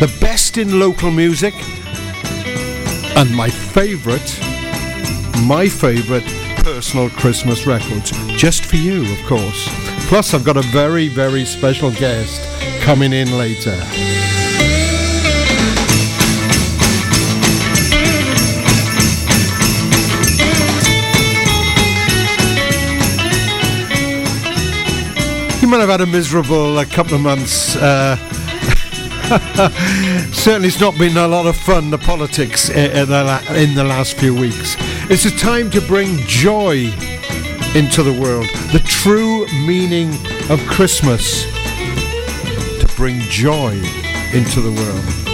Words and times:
the 0.00 0.14
best 0.20 0.58
in 0.58 0.78
local 0.78 1.10
music, 1.10 1.54
and 3.16 3.34
my 3.34 3.48
favourite, 3.48 4.40
my 5.46 5.66
favourite 5.66 6.26
personal 6.58 7.08
Christmas 7.08 7.66
records, 7.66 8.10
just 8.36 8.66
for 8.66 8.76
you, 8.76 9.10
of 9.10 9.26
course. 9.26 9.68
Plus, 10.08 10.34
I've 10.34 10.44
got 10.44 10.58
a 10.58 10.62
very, 10.62 11.08
very 11.08 11.46
special 11.46 11.90
guest 11.92 12.42
coming 12.82 13.14
in 13.14 13.38
later. 13.38 13.74
You 25.62 25.68
might 25.68 25.80
have 25.80 25.88
had 25.88 26.02
a 26.02 26.06
miserable 26.06 26.78
uh, 26.78 26.84
couple 26.84 27.14
of 27.14 27.22
months. 27.22 27.76
Uh, 27.76 28.18
certainly, 30.32 30.68
it's 30.68 30.80
not 30.80 30.96
been 30.98 31.16
a 31.16 31.26
lot 31.26 31.46
of 31.46 31.56
fun, 31.56 31.90
the 31.90 31.98
politics 31.98 32.70
in 32.70 33.08
the, 33.08 33.54
in 33.56 33.74
the 33.74 33.82
last 33.82 34.16
few 34.16 34.32
weeks. 34.32 34.76
It's 35.10 35.24
a 35.24 35.36
time 35.36 35.68
to 35.70 35.80
bring 35.80 36.18
joy 36.18 36.92
into 37.74 38.04
the 38.04 38.16
world, 38.20 38.46
the 38.72 38.82
true 38.84 39.46
meaning 39.66 40.10
of 40.48 40.64
Christmas, 40.66 41.42
to 42.80 42.88
bring 42.94 43.18
joy 43.22 43.72
into 44.32 44.60
the 44.60 44.70
world. 44.70 45.25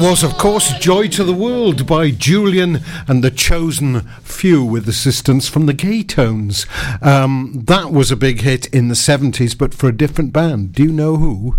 Was, 0.00 0.22
of 0.22 0.38
course, 0.38 0.72
Joy 0.78 1.08
to 1.08 1.24
the 1.24 1.34
World 1.34 1.86
by 1.86 2.10
Julian 2.10 2.80
and 3.08 3.24
the 3.24 3.30
Chosen 3.30 4.02
Few 4.22 4.64
with 4.64 4.88
assistance 4.88 5.48
from 5.48 5.66
the 5.66 5.74
Gaytones. 5.74 6.66
Um, 7.04 7.64
that 7.66 7.90
was 7.90 8.10
a 8.10 8.16
big 8.16 8.42
hit 8.42 8.66
in 8.66 8.88
the 8.88 8.94
70s, 8.94 9.58
but 9.58 9.74
for 9.74 9.88
a 9.88 9.96
different 9.96 10.32
band. 10.32 10.72
Do 10.72 10.84
you 10.84 10.92
know 10.92 11.16
who? 11.16 11.56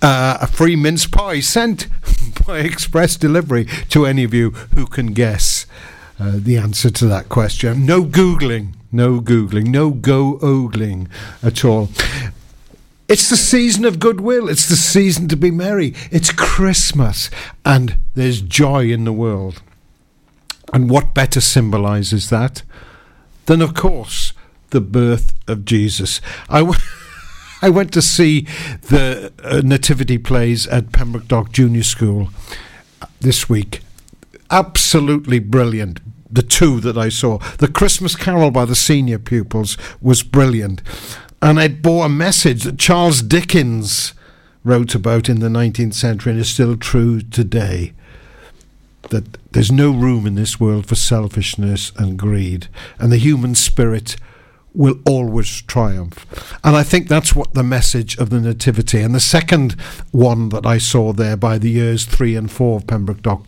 Uh, 0.00 0.38
a 0.40 0.46
free 0.46 0.76
mince 0.76 1.06
pie 1.06 1.40
sent 1.40 1.88
by 2.46 2.60
express 2.60 3.16
delivery 3.16 3.66
to 3.90 4.06
any 4.06 4.24
of 4.24 4.32
you 4.32 4.50
who 4.50 4.86
can 4.86 5.12
guess 5.12 5.66
uh, 6.18 6.32
the 6.34 6.56
answer 6.56 6.90
to 6.90 7.06
that 7.06 7.28
question. 7.28 7.84
No 7.84 8.02
Googling. 8.02 8.74
No 8.92 9.20
Googling, 9.20 9.66
no 9.66 9.90
go 9.90 10.38
ogling 10.40 11.08
at 11.42 11.64
all. 11.64 11.90
It's 13.06 13.28
the 13.28 13.36
season 13.36 13.84
of 13.84 13.98
goodwill. 13.98 14.48
It's 14.48 14.66
the 14.66 14.76
season 14.76 15.28
to 15.28 15.36
be 15.36 15.50
merry. 15.50 15.94
It's 16.10 16.32
Christmas, 16.32 17.28
and 17.64 17.98
there's 18.14 18.40
joy 18.40 18.90
in 18.90 19.04
the 19.04 19.12
world. 19.12 19.62
And 20.72 20.88
what 20.88 21.14
better 21.14 21.40
symbolizes 21.40 22.30
that 22.30 22.62
than, 23.44 23.60
of 23.60 23.74
course, 23.74 24.32
the 24.70 24.80
birth 24.80 25.34
of 25.46 25.66
Jesus? 25.66 26.22
I, 26.48 26.60
w- 26.60 26.78
I 27.62 27.68
went 27.68 27.92
to 27.92 28.02
see 28.02 28.42
the 28.88 29.32
uh, 29.42 29.60
nativity 29.62 30.16
plays 30.16 30.66
at 30.66 30.90
Pembroke 30.90 31.28
Dock 31.28 31.52
Junior 31.52 31.82
School 31.82 32.30
this 33.20 33.50
week. 33.50 33.82
Absolutely 34.50 35.40
brilliant. 35.40 36.00
The 36.32 36.42
two 36.42 36.80
that 36.80 36.96
I 36.96 37.10
saw. 37.10 37.38
The 37.58 37.68
Christmas 37.68 38.16
Carol 38.16 38.50
by 38.50 38.64
the 38.64 38.74
senior 38.74 39.18
pupils 39.18 39.76
was 40.00 40.22
brilliant 40.22 40.82
and 41.44 41.58
it 41.58 41.82
bore 41.82 42.06
a 42.06 42.08
message 42.08 42.62
that 42.62 42.78
Charles 42.78 43.20
Dickens 43.20 44.14
wrote 44.64 44.94
about 44.94 45.28
in 45.28 45.40
the 45.40 45.48
19th 45.48 45.92
century 45.92 46.32
and 46.32 46.40
is 46.40 46.48
still 46.48 46.74
true 46.74 47.20
today 47.20 47.92
that 49.10 49.36
there's 49.52 49.70
no 49.70 49.90
room 49.90 50.26
in 50.26 50.36
this 50.36 50.58
world 50.58 50.86
for 50.86 50.94
selfishness 50.94 51.92
and 51.96 52.18
greed, 52.18 52.68
and 52.98 53.12
the 53.12 53.18
human 53.18 53.54
spirit 53.54 54.16
will 54.72 54.98
always 55.06 55.60
triumph. 55.60 56.24
And 56.64 56.74
I 56.74 56.82
think 56.82 57.08
that's 57.08 57.36
what 57.36 57.52
the 57.52 57.62
message 57.62 58.16
of 58.16 58.30
the 58.30 58.40
Nativity. 58.40 59.02
And 59.02 59.14
the 59.14 59.20
second 59.20 59.72
one 60.12 60.48
that 60.48 60.64
I 60.64 60.78
saw 60.78 61.12
there 61.12 61.36
by 61.36 61.58
the 61.58 61.70
years 61.70 62.06
three 62.06 62.34
and 62.36 62.50
four 62.50 62.78
of 62.78 62.86
Pembroke 62.86 63.20
Dock 63.20 63.44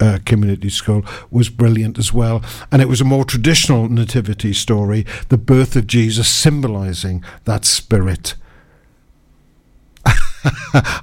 uh, 0.00 0.18
Community 0.24 0.70
School 0.70 1.04
was 1.30 1.48
brilliant 1.48 1.98
as 1.98 2.12
well. 2.12 2.42
And 2.72 2.82
it 2.82 2.88
was 2.88 3.00
a 3.00 3.04
more 3.04 3.24
traditional 3.24 3.88
nativity 3.88 4.52
story, 4.52 5.06
the 5.28 5.38
birth 5.38 5.76
of 5.76 5.86
Jesus 5.86 6.28
symbolizing 6.28 7.22
that 7.44 7.64
spirit. 7.64 8.34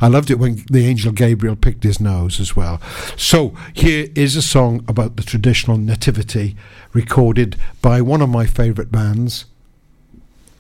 I 0.02 0.08
loved 0.08 0.32
it 0.32 0.40
when 0.40 0.64
the 0.70 0.86
angel 0.88 1.12
Gabriel 1.12 1.56
picked 1.56 1.84
his 1.84 2.00
nose 2.00 2.40
as 2.40 2.56
well. 2.56 2.82
So 3.16 3.54
here 3.74 4.08
is 4.16 4.36
a 4.36 4.42
song 4.42 4.84
about 4.88 5.16
the 5.16 5.24
traditional 5.24 5.78
nativity 5.78 6.56
recorded 6.94 7.58
by 7.82 8.02
one 8.02 8.22
of 8.22 8.30
my 8.30 8.46
favourite 8.46 8.92
bands, 8.92 9.46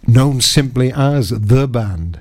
known 0.05 0.41
simply 0.41 0.91
as 0.91 1.29
The 1.29 1.67
Band. 1.67 2.19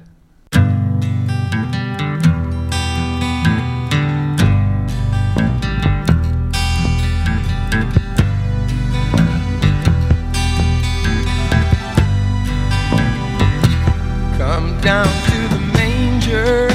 Down 14.87 15.05
to 15.05 15.49
the 15.49 15.59
manger, 15.75 16.71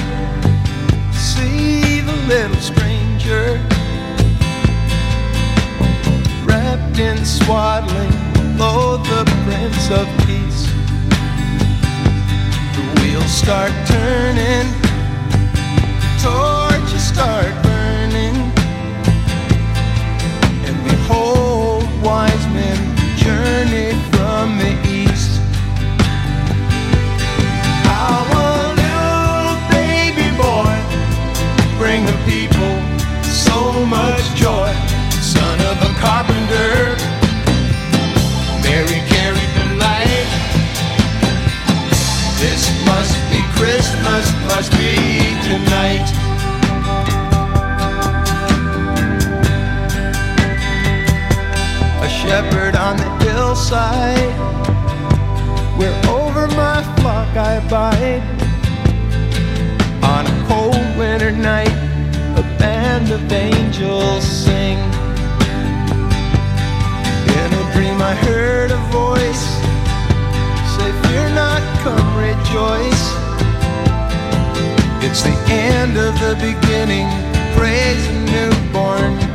see 1.13 2.01
the 2.01 2.11
little 2.27 2.57
stranger 2.57 3.57
wrapped 6.43 6.99
in 6.99 7.23
swaddling, 7.23 8.11
lo, 8.57 8.97
the 8.97 9.23
Prince 9.45 9.89
of 9.91 10.07
Peace. 10.27 10.67
The 12.75 12.83
wheels 12.99 13.31
start 13.31 13.71
turning, 13.87 14.67
torches 16.19 17.07
start 17.07 17.47
burning, 17.63 17.70
must 44.61 44.73
be 44.73 44.95
tonight. 45.41 46.07
A 52.03 52.07
shepherd 52.07 52.75
on 52.75 52.95
the 52.95 53.09
hillside 53.25 54.33
where 55.79 55.95
over 56.11 56.45
my 56.49 56.83
flock 56.97 57.35
I 57.35 57.53
abide. 57.53 58.21
On 60.03 60.27
a 60.27 60.45
cold 60.47 60.95
winter 60.95 61.31
night, 61.31 61.75
a 62.37 62.43
band 62.59 63.09
of 63.09 63.31
angels 63.31 64.23
sing. 64.23 64.77
In 67.35 67.49
a 67.61 67.73
dream, 67.73 67.99
I 67.99 68.13
heard 68.27 68.69
a 68.69 68.81
voice 68.93 69.45
say, 70.75 70.91
Fear 71.01 71.29
not, 71.33 71.63
come 71.81 72.15
rejoice. 72.15 73.20
It's 75.11 75.23
the 75.23 75.35
end 75.49 75.97
of 75.97 76.13
the 76.21 76.35
beginning. 76.35 77.05
Praise 77.57 78.01
the 78.07 78.13
newborn 78.31 79.30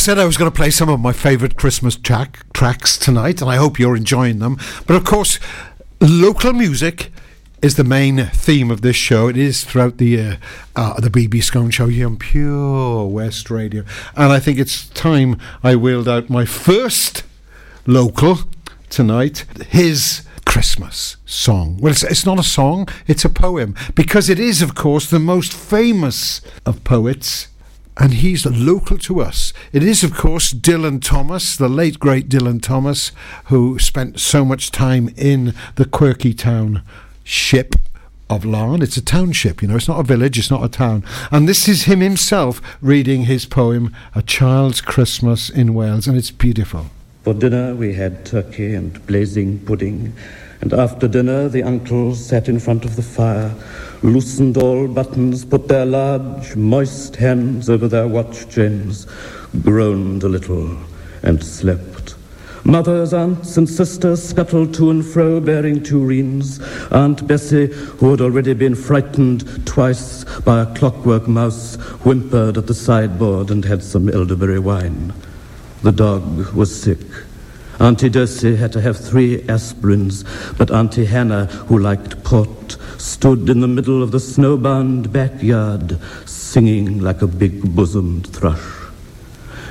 said 0.00 0.18
I 0.18 0.24
was 0.24 0.38
going 0.38 0.50
to 0.50 0.56
play 0.56 0.70
some 0.70 0.88
of 0.88 0.98
my 0.98 1.12
favourite 1.12 1.58
Christmas 1.58 1.94
track, 1.94 2.50
tracks 2.54 2.96
tonight, 2.96 3.42
and 3.42 3.50
I 3.50 3.56
hope 3.56 3.78
you're 3.78 3.94
enjoying 3.94 4.38
them. 4.38 4.56
But 4.86 4.96
of 4.96 5.04
course, 5.04 5.38
local 6.00 6.54
music 6.54 7.12
is 7.60 7.76
the 7.76 7.84
main 7.84 8.24
theme 8.28 8.70
of 8.70 8.80
this 8.80 8.96
show. 8.96 9.28
It 9.28 9.36
is 9.36 9.62
throughout 9.62 9.98
the 9.98 10.06
year, 10.06 10.38
uh, 10.74 10.98
the 10.98 11.10
BB 11.10 11.42
Skone 11.42 11.70
Show 11.70 11.88
here 11.88 12.06
on 12.06 12.16
Pure 12.16 13.08
West 13.08 13.50
Radio. 13.50 13.84
And 14.16 14.32
I 14.32 14.40
think 14.40 14.58
it's 14.58 14.88
time 14.88 15.36
I 15.62 15.76
wheeled 15.76 16.08
out 16.08 16.30
my 16.30 16.46
first 16.46 17.22
local 17.84 18.38
tonight. 18.88 19.44
His 19.68 20.22
Christmas 20.46 21.18
song. 21.26 21.76
Well, 21.78 21.92
it's, 21.92 22.04
it's 22.04 22.24
not 22.24 22.38
a 22.38 22.42
song, 22.42 22.88
it's 23.06 23.26
a 23.26 23.28
poem, 23.28 23.74
because 23.94 24.30
it 24.30 24.40
is, 24.40 24.62
of 24.62 24.74
course, 24.74 25.10
the 25.10 25.18
most 25.18 25.52
famous 25.52 26.40
of 26.64 26.84
poets 26.84 27.48
and 28.00 28.14
he's 28.14 28.46
local 28.46 28.96
to 28.98 29.20
us. 29.20 29.52
It 29.72 29.82
is, 29.82 30.02
of 30.02 30.14
course, 30.14 30.54
Dylan 30.54 31.02
Thomas, 31.02 31.54
the 31.56 31.68
late 31.68 31.98
great 31.98 32.30
Dylan 32.30 32.62
Thomas, 32.62 33.12
who 33.44 33.78
spent 33.78 34.18
so 34.18 34.42
much 34.44 34.72
time 34.72 35.10
in 35.16 35.54
the 35.76 35.84
quirky 35.84 36.32
town 36.32 36.82
ship 37.24 37.74
of 38.30 38.44
Laugharne. 38.44 38.82
It's 38.82 38.96
a 38.96 39.04
township, 39.04 39.60
you 39.60 39.68
know, 39.68 39.76
it's 39.76 39.88
not 39.88 40.00
a 40.00 40.04
village, 40.04 40.38
it's 40.38 40.50
not 40.50 40.64
a 40.64 40.68
town. 40.68 41.04
And 41.30 41.46
this 41.46 41.68
is 41.68 41.82
him 41.82 42.00
himself 42.00 42.62
reading 42.80 43.24
his 43.24 43.44
poem, 43.44 43.94
A 44.14 44.22
Child's 44.22 44.80
Christmas 44.80 45.50
in 45.50 45.74
Wales, 45.74 46.06
and 46.06 46.16
it's 46.16 46.30
beautiful. 46.30 46.86
For 47.22 47.34
dinner, 47.34 47.74
we 47.74 47.92
had 47.92 48.24
turkey 48.24 48.74
and 48.74 49.04
blazing 49.06 49.58
pudding. 49.66 50.14
And 50.62 50.72
after 50.72 51.06
dinner, 51.06 51.48
the 51.48 51.62
uncles 51.62 52.24
sat 52.24 52.48
in 52.48 52.60
front 52.60 52.86
of 52.86 52.96
the 52.96 53.02
fire, 53.02 53.54
loosened 54.02 54.56
all 54.56 54.88
buttons, 54.88 55.44
put 55.44 55.68
their 55.68 55.86
large, 55.86 56.56
moist 56.56 57.16
hands 57.16 57.68
over 57.68 57.88
their 57.88 58.08
watch 58.08 58.48
chains, 58.48 59.06
groaned 59.62 60.22
a 60.22 60.28
little, 60.28 60.76
and 61.22 61.42
slept. 61.44 62.14
Mothers, 62.64 63.14
aunts, 63.14 63.56
and 63.56 63.68
sisters 63.68 64.22
scuttled 64.22 64.74
to 64.74 64.90
and 64.90 65.04
fro 65.04 65.40
bearing 65.40 65.80
tureens. 65.80 66.60
Aunt 66.92 67.26
Bessie, 67.26 67.66
who 67.66 68.10
had 68.10 68.20
already 68.20 68.52
been 68.52 68.74
frightened 68.74 69.66
twice 69.66 70.24
by 70.40 70.62
a 70.62 70.74
clockwork 70.74 71.26
mouse, 71.26 71.76
whimpered 72.04 72.58
at 72.58 72.66
the 72.66 72.74
sideboard 72.74 73.50
and 73.50 73.64
had 73.64 73.82
some 73.82 74.08
elderberry 74.10 74.58
wine. 74.58 75.12
The 75.82 75.92
dog 75.92 76.52
was 76.52 76.82
sick. 76.82 77.00
Auntie 77.80 78.10
Dosie 78.10 78.56
had 78.56 78.72
to 78.72 78.80
have 78.82 78.98
three 78.98 79.40
aspirins, 79.44 80.24
but 80.58 80.70
Auntie 80.70 81.06
Hannah, 81.06 81.46
who 81.46 81.78
liked 81.78 82.22
port, 82.22 82.76
stood 83.00 83.48
in 83.48 83.60
the 83.60 83.68
middle 83.68 84.02
of 84.02 84.10
the 84.10 84.18
snowbound 84.18 85.10
backyard, 85.10 85.98
singing 86.26 87.00
like 87.00 87.22
a 87.22 87.26
big 87.26 87.74
bosomed 87.74 88.26
thrush. 88.26 88.80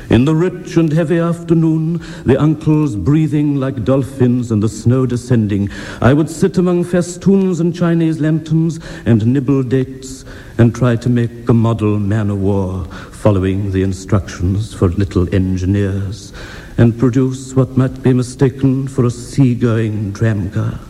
In 0.10 0.26
the 0.26 0.34
rich 0.34 0.76
and 0.76 0.92
heavy 0.92 1.20
afternoon, 1.20 2.04
the 2.26 2.42
uncles 2.42 2.96
breathing 2.96 3.58
like 3.58 3.84
dolphins 3.84 4.50
and 4.50 4.64
the 4.64 4.68
snow 4.68 5.06
descending, 5.06 5.70
I 6.02 6.14
would 6.14 6.32
sit 6.32 6.58
among 6.58 6.86
festoons 6.86 7.60
and 7.60 7.76
Chinese 7.76 8.20
lanterns 8.20 8.80
and 9.06 9.24
nibble 9.28 9.62
dates 9.62 10.26
and 10.58 10.74
try 10.74 10.96
to 10.96 11.10
make 11.10 11.48
a 11.48 11.54
model 11.54 12.00
man 12.00 12.32
of 12.32 12.42
war 12.42 12.86
following 12.86 13.72
the 13.72 13.84
instructions 13.84 14.74
for 14.74 14.90
little 14.90 15.32
engineers 15.36 16.34
and 16.80 16.98
produce 16.98 17.56
what 17.56 17.78
might 17.78 18.02
be 18.02 18.12
mistaken 18.12 18.88
for 18.88 19.06
a 19.06 19.12
seagoing 19.12 20.12
tramcar. 20.14 20.89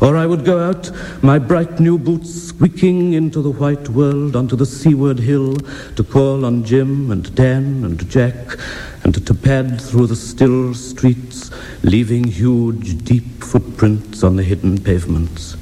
Or 0.00 0.16
I 0.16 0.24
would 0.24 0.46
go 0.46 0.58
out, 0.58 0.90
my 1.22 1.38
bright 1.38 1.78
new 1.78 1.98
boots 1.98 2.32
squeaking 2.32 3.12
into 3.12 3.42
the 3.42 3.50
white 3.50 3.88
world 3.90 4.34
onto 4.34 4.56
the 4.56 4.64
seaward 4.64 5.18
hill 5.18 5.56
to 5.96 6.02
call 6.02 6.46
on 6.46 6.64
Jim 6.64 7.10
and 7.10 7.34
Dan 7.34 7.84
and 7.84 8.08
Jack 8.08 8.58
and 9.04 9.14
to 9.26 9.34
pad 9.34 9.80
through 9.80 10.06
the 10.06 10.16
still 10.16 10.72
streets, 10.74 11.50
leaving 11.82 12.24
huge, 12.24 13.04
deep 13.04 13.44
footprints 13.44 14.22
on 14.22 14.36
the 14.36 14.42
hidden 14.42 14.80
pavements. 14.80 15.56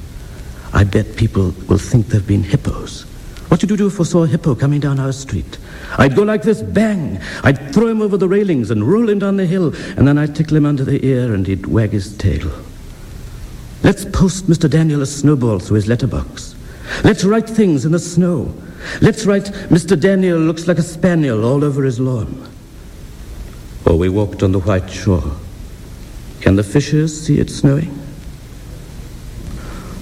I 0.72 0.84
bet 0.84 1.16
people 1.16 1.54
will 1.68 1.78
think 1.78 2.06
they've 2.06 2.26
been 2.26 2.42
hippos. 2.44 3.02
What 3.48 3.62
would 3.62 3.70
you 3.70 3.76
do 3.76 3.86
if 3.86 3.98
we 3.98 4.04
saw 4.04 4.24
a 4.24 4.26
hippo 4.28 4.54
coming 4.54 4.80
down 4.80 5.00
our 5.00 5.12
street? 5.12 5.58
I'd 5.96 6.14
go 6.14 6.22
like 6.22 6.42
this, 6.42 6.62
bang! 6.62 7.18
I'd 7.42 7.72
throw 7.72 7.88
him 7.88 8.02
over 8.02 8.16
the 8.16 8.28
railings 8.28 8.70
and 8.70 8.84
roll 8.84 9.08
him 9.08 9.18
down 9.18 9.36
the 9.36 9.46
hill, 9.46 9.74
and 9.96 10.06
then 10.06 10.18
I'd 10.18 10.36
tickle 10.36 10.56
him 10.56 10.66
under 10.66 10.84
the 10.84 11.04
ear 11.04 11.32
and 11.34 11.46
he'd 11.46 11.66
wag 11.66 11.90
his 11.90 12.16
tail. 12.16 12.52
Let's 13.88 14.04
post 14.04 14.48
Mr. 14.48 14.68
Daniel 14.68 15.00
a 15.00 15.06
snowball 15.06 15.58
through 15.60 15.76
his 15.76 15.88
letterbox. 15.88 16.54
Let's 17.04 17.24
write 17.24 17.48
things 17.48 17.86
in 17.86 17.92
the 17.92 17.98
snow. 17.98 18.54
Let's 19.00 19.24
write 19.24 19.44
Mr. 19.70 19.98
Daniel 19.98 20.38
looks 20.38 20.68
like 20.68 20.76
a 20.76 20.82
spaniel 20.82 21.42
all 21.42 21.64
over 21.64 21.82
his 21.84 21.98
lawn. 21.98 22.46
Or 23.86 23.96
we 23.96 24.10
walked 24.10 24.42
on 24.42 24.52
the 24.52 24.58
white 24.58 24.90
shore. 24.90 25.32
Can 26.42 26.56
the 26.56 26.62
fishers 26.62 27.18
see 27.18 27.40
it 27.40 27.48
snowing? 27.48 27.98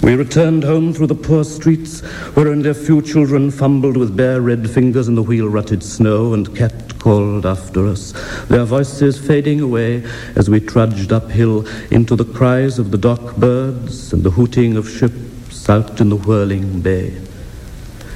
We 0.03 0.17
returned 0.17 0.65
home 0.65 0.93
through 0.93 1.07
the 1.07 1.15
poor 1.15 1.45
streets, 1.45 2.01
wherein 2.35 2.63
their 2.63 2.75
few 2.75 3.01
children 3.03 3.53
fumbled 3.53 3.97
with 3.97 4.17
bare 4.17 4.41
red 4.41 4.69
fingers 4.69 5.07
in 5.07 5.15
the 5.15 5.23
wheel-rutted 5.23 5.85
snow, 5.85 6.35
and 6.35 6.57
cat 6.57 6.86
called 7.07 7.47
after 7.47 7.87
us, 7.87 8.13
their 8.49 8.65
voices 8.65 9.17
fading 9.17 9.61
away 9.61 10.03
as 10.35 10.51
we 10.51 10.59
trudged 10.59 11.13
uphill 11.13 11.65
into 11.93 12.17
the 12.17 12.25
cries 12.25 12.81
of 12.81 12.91
the 12.91 12.99
dock 12.99 13.37
birds 13.37 14.13
and 14.13 14.25
the 14.25 14.31
hooting 14.31 14.77
of 14.77 14.91
ships 14.91 15.71
out 15.71 16.01
in 16.01 16.09
the 16.09 16.17
whirling 16.17 16.81
bay. 16.81 17.17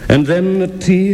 And 0.09 0.27
then 0.27 0.61
at 0.63 0.81
tea, 0.81 1.13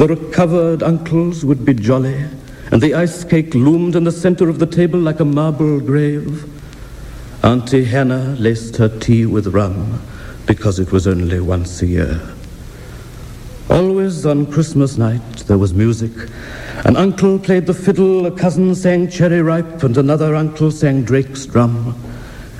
the 0.00 0.08
recovered 0.08 0.82
uncles 0.82 1.44
would 1.44 1.66
be 1.66 1.74
jolly, 1.74 2.24
and 2.72 2.80
the 2.80 2.94
ice 2.94 3.24
cake 3.24 3.54
loomed 3.54 3.94
in 3.94 4.04
the 4.04 4.18
center 4.24 4.48
of 4.48 4.58
the 4.58 4.64
table 4.80 4.98
like 4.98 5.20
a 5.20 5.26
marble 5.26 5.80
grave. 5.80 6.50
Auntie 7.44 7.84
Hannah 7.84 8.36
laced 8.38 8.78
her 8.78 8.88
tea 8.88 9.26
with 9.26 9.48
rum 9.48 10.00
because 10.46 10.78
it 10.78 10.92
was 10.92 11.06
only 11.06 11.40
once 11.40 11.82
a 11.82 11.86
year. 11.86 12.37
Always 13.70 14.24
on 14.24 14.50
Christmas 14.50 14.96
night 14.96 15.20
there 15.46 15.58
was 15.58 15.74
music. 15.74 16.10
An 16.86 16.96
uncle 16.96 17.38
played 17.38 17.66
the 17.66 17.74
fiddle, 17.74 18.24
a 18.24 18.30
cousin 18.30 18.74
sang 18.74 19.10
Cherry 19.10 19.42
Ripe, 19.42 19.82
and 19.82 19.96
another 19.98 20.34
uncle 20.34 20.70
sang 20.70 21.04
Drake's 21.04 21.44
drum. 21.44 21.94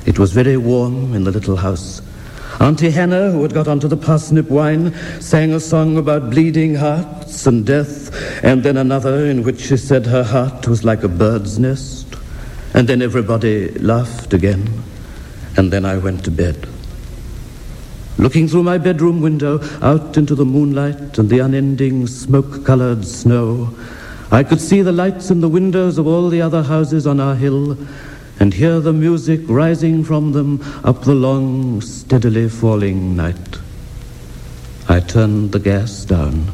It 0.05 0.19
was 0.19 0.33
very 0.33 0.55
warm 0.55 1.15
in 1.15 1.23
the 1.23 1.31
little 1.31 1.55
house. 1.55 2.03
Auntie 2.59 2.91
Hannah, 2.91 3.31
who 3.31 3.41
had 3.41 3.55
got 3.55 3.67
onto 3.67 3.87
the 3.87 3.97
parsnip 3.97 4.51
wine, 4.51 4.93
sang 5.19 5.53
a 5.53 5.59
song 5.59 5.97
about 5.97 6.29
bleeding 6.29 6.75
hearts 6.75 7.47
and 7.47 7.65
death, 7.65 8.13
and 8.43 8.61
then 8.61 8.77
another 8.77 9.25
in 9.25 9.41
which 9.43 9.61
she 9.61 9.77
said 9.77 10.05
her 10.05 10.23
heart 10.23 10.67
was 10.67 10.83
like 10.83 11.01
a 11.01 11.07
bird's 11.07 11.57
nest. 11.57 12.05
And 12.75 12.87
then 12.87 13.01
everybody 13.01 13.69
laughed 13.79 14.33
again, 14.35 14.83
and 15.57 15.73
then 15.73 15.85
I 15.85 15.97
went 15.97 16.23
to 16.25 16.31
bed. 16.31 16.68
Looking 18.19 18.49
through 18.49 18.63
my 18.63 18.77
bedroom 18.77 19.21
window 19.21 19.61
out 19.81 20.17
into 20.17 20.35
the 20.35 20.43
moonlight 20.43 21.17
and 21.17 21.29
the 21.29 21.39
unending 21.39 22.05
smoke 22.05 22.65
colored 22.65 23.05
snow, 23.05 23.73
I 24.29 24.43
could 24.43 24.59
see 24.59 24.81
the 24.81 24.91
lights 24.91 25.31
in 25.31 25.39
the 25.39 25.47
windows 25.47 25.97
of 25.97 26.05
all 26.05 26.27
the 26.27 26.41
other 26.41 26.61
houses 26.61 27.07
on 27.07 27.21
our 27.21 27.33
hill 27.33 27.77
and 28.41 28.53
hear 28.53 28.81
the 28.81 28.91
music 28.91 29.39
rising 29.47 30.03
from 30.03 30.33
them 30.33 30.61
up 30.83 31.03
the 31.03 31.15
long, 31.15 31.79
steadily 31.79 32.49
falling 32.49 33.15
night. 33.15 33.57
I 34.89 34.99
turned 34.99 35.53
the 35.53 35.59
gas 35.59 36.03
down. 36.03 36.51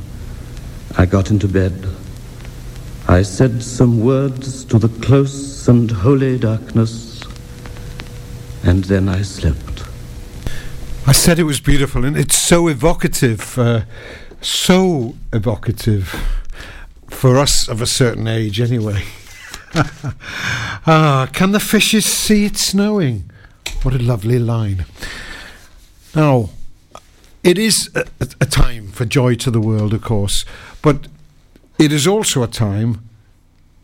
I 1.00 1.08
got 1.08 1.32
into 1.32 1.48
bed. 1.48 1.88
I 3.08 3.24
said 3.24 3.64
some 3.64 4.02
words 4.02 4.66
to 4.66 4.78
the 4.78 4.90
close 5.04 5.68
and 5.68 5.90
holy 5.90 6.38
darkness, 6.38 7.24
and 8.64 8.84
then 8.84 9.10
I 9.10 9.24
slept. 9.24 9.75
I 11.08 11.12
said 11.12 11.38
it 11.38 11.44
was 11.44 11.60
beautiful, 11.60 12.04
and 12.04 12.18
it's 12.18 12.36
so 12.36 12.68
evocative, 12.68 13.60
uh, 13.60 13.82
so 14.42 15.16
evocative 15.32 16.16
for 17.08 17.38
us 17.38 17.68
of 17.68 17.80
a 17.80 17.86
certain 17.86 18.28
age, 18.28 18.60
anyway. 18.60 19.04
ah, 19.76 21.30
can 21.32 21.52
the 21.52 21.60
fishes 21.60 22.06
see 22.06 22.46
it 22.46 22.58
snowing? 22.58 23.30
What 23.84 23.94
a 23.94 24.00
lovely 24.00 24.40
line. 24.40 24.86
Now, 26.16 26.50
it 27.44 27.60
is 27.60 27.92
a, 27.94 28.06
a 28.42 28.48
time 28.48 28.88
for 28.88 29.06
joy 29.06 29.36
to 29.36 29.52
the 29.52 29.62
world, 29.62 29.94
of 29.94 30.02
course, 30.02 30.44
but 30.82 31.06
it 31.78 31.92
is 31.92 32.08
also 32.08 32.42
a 32.42 32.48
time 32.48 33.08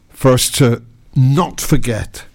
for 0.09 0.31
us 0.31 0.49
to 0.51 0.81
not 1.15 1.61
forget 1.61 2.25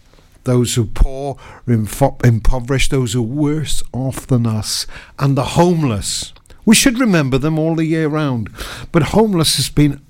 those 0.47 0.75
who 0.75 0.85
are 0.85 0.95
poor, 0.95 1.37
impo- 1.69 2.25
impoverished, 2.25 2.91
those 2.91 3.13
who 3.13 3.21
are 3.21 3.27
worse 3.27 3.83
off 3.93 4.27
than 4.27 4.47
us, 4.47 4.87
and 5.19 5.37
the 5.37 5.45
homeless. 5.45 6.33
We 6.65 6.75
should 6.75 6.99
remember 6.99 7.39
them 7.39 7.59
all 7.59 7.77
the 7.77 7.85
year 7.85 8.09
round. 8.09 8.51
But 8.91 9.15
homeless 9.15 9.57
has 9.57 9.69
been 9.69 10.01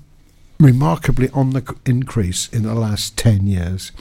remarkably 0.59 1.29
on 1.31 1.51
the 1.51 1.75
increase 1.85 2.47
in 2.49 2.63
the 2.63 2.73
last 2.73 3.17
10 3.17 3.45
years. 3.45 3.91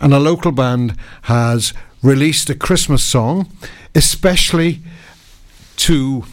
And 0.00 0.12
a 0.12 0.18
local 0.18 0.52
band 0.52 0.96
has 1.22 1.72
released 2.02 2.50
a 2.50 2.54
Christmas 2.54 3.02
song, 3.02 3.50
especially 3.94 4.82
to 5.76 6.24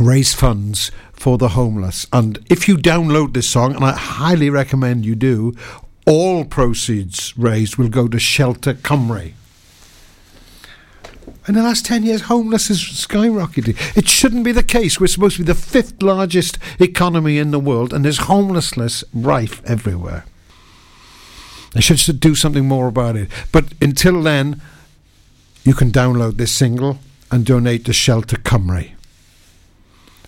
raise 0.00 0.32
funds 0.32 0.90
for 1.12 1.38
the 1.38 1.50
homeless. 1.50 2.06
And 2.12 2.44
if 2.50 2.66
you 2.68 2.76
download 2.76 3.34
this 3.34 3.48
song, 3.48 3.74
and 3.74 3.84
I 3.84 3.92
highly 3.92 4.50
recommend 4.50 5.04
you 5.04 5.14
do, 5.14 5.54
all 6.06 6.44
proceeds 6.44 7.36
raised 7.36 7.76
will 7.76 7.88
go 7.88 8.08
to 8.08 8.18
Shelter 8.18 8.74
Cymru. 8.74 9.32
In 11.46 11.54
the 11.54 11.62
last 11.62 11.84
10 11.84 12.04
years, 12.04 12.22
homelessness 12.22 12.86
has 12.86 13.06
skyrocketed. 13.06 13.96
It 13.96 14.08
shouldn't 14.08 14.44
be 14.44 14.52
the 14.52 14.62
case. 14.62 14.98
We're 14.98 15.06
supposed 15.06 15.36
to 15.36 15.42
be 15.42 15.46
the 15.46 15.54
fifth 15.54 16.02
largest 16.02 16.58
economy 16.78 17.38
in 17.38 17.50
the 17.50 17.58
world, 17.58 17.92
and 17.92 18.04
there's 18.04 18.18
homelessness 18.18 19.04
rife 19.12 19.62
everywhere. 19.64 20.24
They 21.72 21.80
should 21.80 22.20
do 22.20 22.34
something 22.34 22.66
more 22.66 22.86
about 22.86 23.16
it. 23.16 23.28
But 23.52 23.66
until 23.82 24.22
then, 24.22 24.62
you 25.64 25.74
can 25.74 25.90
download 25.90 26.36
this 26.36 26.52
single 26.52 26.98
and 27.30 27.44
donate 27.44 27.84
to 27.86 27.92
Shelter 27.92 28.36
Cymru. 28.36 28.92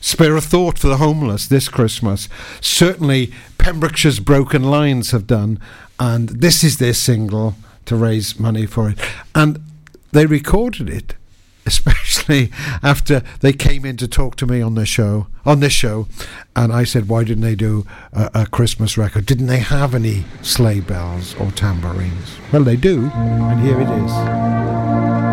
Spare 0.00 0.37
a 0.37 0.41
thought 0.41 0.79
for 0.79 0.88
the 0.88 0.99
homeless 0.99 1.47
this 1.47 1.69
Christmas. 1.69 2.29
Certainly, 2.61 3.33
Pembrokeshire's 3.59 4.21
Broken 4.21 4.62
Lines 4.62 5.11
have 5.11 5.26
done, 5.26 5.59
and 5.99 6.29
this 6.29 6.62
is 6.62 6.79
their 6.79 6.95
single 6.95 7.55
to 7.87 7.97
raise 7.97 8.38
money 8.38 8.67
for 8.67 8.91
it. 8.91 8.99
And 9.35 9.61
they 10.12 10.26
recorded 10.26 10.88
it, 10.88 11.15
especially 11.67 12.50
after 12.83 13.23
they 13.41 13.53
came 13.53 13.85
in 13.85 13.97
to 13.97 14.07
talk 14.07 14.37
to 14.37 14.47
me 14.47 14.61
on 14.61 14.75
the 14.75 14.87
show, 14.87 15.26
on 15.45 15.61
this 15.61 15.73
show, 15.73 16.07
and 16.55 16.73
I 16.73 16.85
said, 16.85 17.09
"Why 17.09 17.25
didn't 17.25 17.43
they 17.43 17.57
do 17.57 17.87
a, 18.12 18.31
a 18.35 18.47
Christmas 18.47 18.97
record? 18.97 19.26
Didn't 19.26 19.47
they 19.47 19.59
have 19.59 19.95
any 19.95 20.25
sleigh 20.43 20.81
bells 20.81 21.35
or 21.35 21.50
tambourines?" 21.50 22.37
Well, 22.53 22.65
they 22.65 22.76
do, 22.76 23.11
and 23.15 23.61
here 23.61 23.81
it 23.81 23.88
is. 23.88 25.25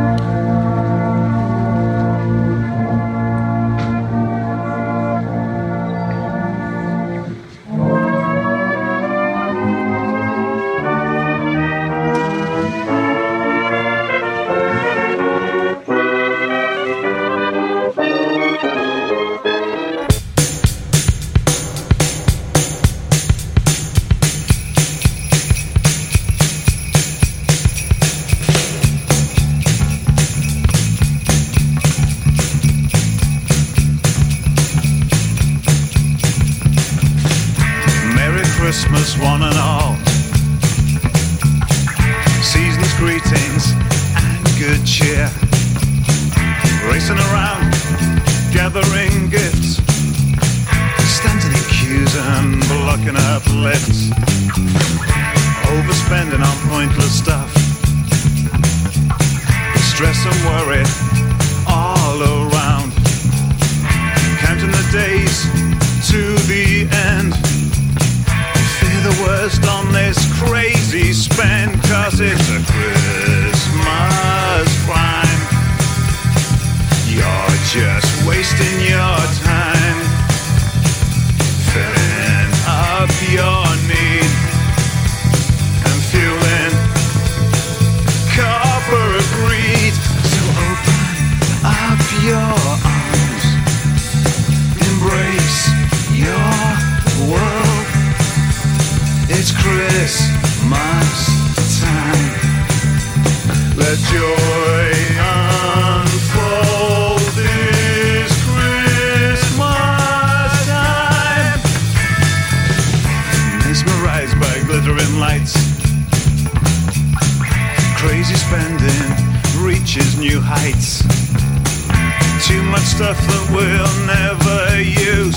Stuff 123.03 123.19
that 123.27 123.45
we'll 123.51 123.95
never 124.07 124.79
use. 124.79 125.35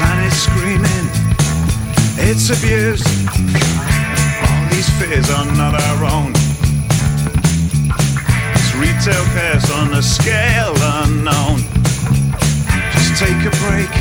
Planet 0.00 0.32
screaming, 0.32 1.06
it's 2.16 2.48
abuse. 2.48 3.04
All 4.48 4.64
these 4.72 4.88
fears 4.96 5.28
are 5.28 5.44
not 5.60 5.76
our 5.76 6.00
own. 6.08 6.32
It's 8.56 8.72
retail 8.80 9.24
chaos 9.36 9.68
on 9.76 9.92
a 9.92 10.00
scale 10.00 10.72
unknown. 11.04 11.60
Just 12.96 13.20
take 13.20 13.40
a 13.44 13.52
break, 13.68 13.92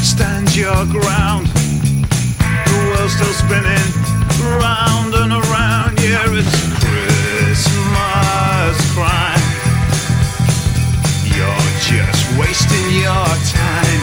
stand 0.00 0.48
your 0.56 0.80
ground. 0.96 1.44
The 2.64 2.76
world's 2.88 3.20
still 3.20 3.36
spinning 3.36 3.90
round 4.64 5.12
and 5.12 5.32
around. 5.32 6.00
Yeah, 6.00 6.24
it's 6.40 6.56
Christmas 6.80 8.76
crime. 8.96 9.43
Just 11.84 12.38
wasting 12.38 12.90
your 13.02 13.28
time. 13.52 14.02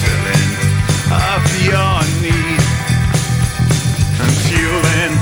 Filling 0.00 0.48
up 1.12 1.44
your 1.68 2.00
need 2.24 2.62
and 4.16 4.32
fueling 4.48 5.14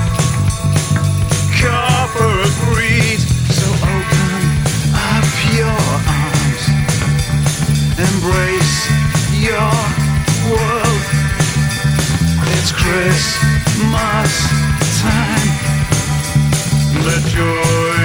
copper 1.59 2.39
greed. 2.63 3.19
So 3.51 3.67
open 3.67 4.43
up 4.95 5.27
your 5.59 5.83
arms, 6.07 6.63
embrace 7.99 8.77
your 9.43 9.75
world. 10.47 11.03
It's 12.55 12.71
Christmas 12.71 14.31
time. 15.03 15.51
Let 17.03 17.23
joy 17.27 17.96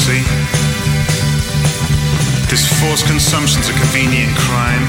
hypocrisy. 0.00 0.22
This 2.48 2.66
forced 2.80 3.06
consumption's 3.06 3.68
a 3.68 3.72
convenient 3.72 4.36
crime. 4.36 4.84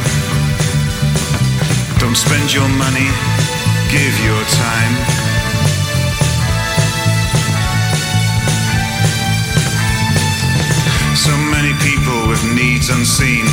Don't 1.99 2.15
spend 2.15 2.53
your 2.53 2.67
money, 2.67 3.07
give 3.91 4.13
your 4.25 4.41
time. 4.49 4.93
So 11.15 11.31
many 11.51 11.73
people 11.85 12.27
with 12.27 12.43
needs 12.55 12.89
unseen 12.89 13.45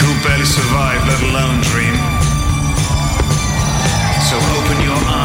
who 0.00 0.10
barely 0.22 0.44
survive, 0.44 1.00
let 1.06 1.22
alone 1.22 1.60
dream. 1.62 1.94
So 4.28 4.36
open 4.58 4.82
your 4.82 4.98
arms 5.08 5.23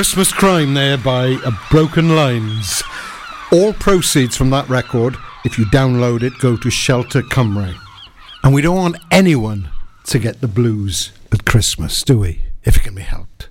Christmas 0.00 0.32
Crime 0.32 0.72
there 0.72 0.96
by 0.96 1.34
uh, 1.44 1.50
Broken 1.70 2.16
Lines. 2.16 2.82
All 3.52 3.74
proceeds 3.74 4.34
from 4.34 4.48
that 4.48 4.66
record, 4.66 5.14
if 5.44 5.58
you 5.58 5.66
download 5.66 6.22
it, 6.22 6.32
go 6.38 6.56
to 6.56 6.70
Shelter 6.70 7.20
Cymru. 7.20 7.74
And 8.42 8.54
we 8.54 8.62
don't 8.62 8.78
want 8.78 8.96
anyone 9.10 9.68
to 10.04 10.18
get 10.18 10.40
the 10.40 10.48
blues 10.48 11.12
at 11.32 11.44
Christmas, 11.44 12.02
do 12.02 12.18
we? 12.18 12.40
If 12.64 12.78
it 12.78 12.82
can 12.82 12.94
be 12.94 13.02
helped. 13.02 13.50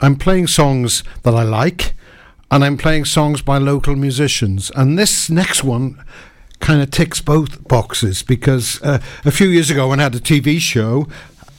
I'm 0.00 0.16
playing 0.16 0.46
songs 0.46 1.04
that 1.22 1.34
I 1.34 1.42
like, 1.42 1.92
and 2.50 2.64
I'm 2.64 2.78
playing 2.78 3.04
songs 3.04 3.42
by 3.42 3.58
local 3.58 3.94
musicians. 3.94 4.70
And 4.74 4.98
this 4.98 5.28
next 5.28 5.64
one 5.64 6.02
kind 6.60 6.80
of 6.80 6.90
ticks 6.90 7.20
both 7.20 7.68
boxes 7.68 8.22
because 8.22 8.80
uh, 8.80 9.02
a 9.26 9.30
few 9.30 9.48
years 9.48 9.68
ago, 9.68 9.90
when 9.90 10.00
I 10.00 10.04
had 10.04 10.14
a 10.14 10.20
TV 10.20 10.58
show, 10.60 11.08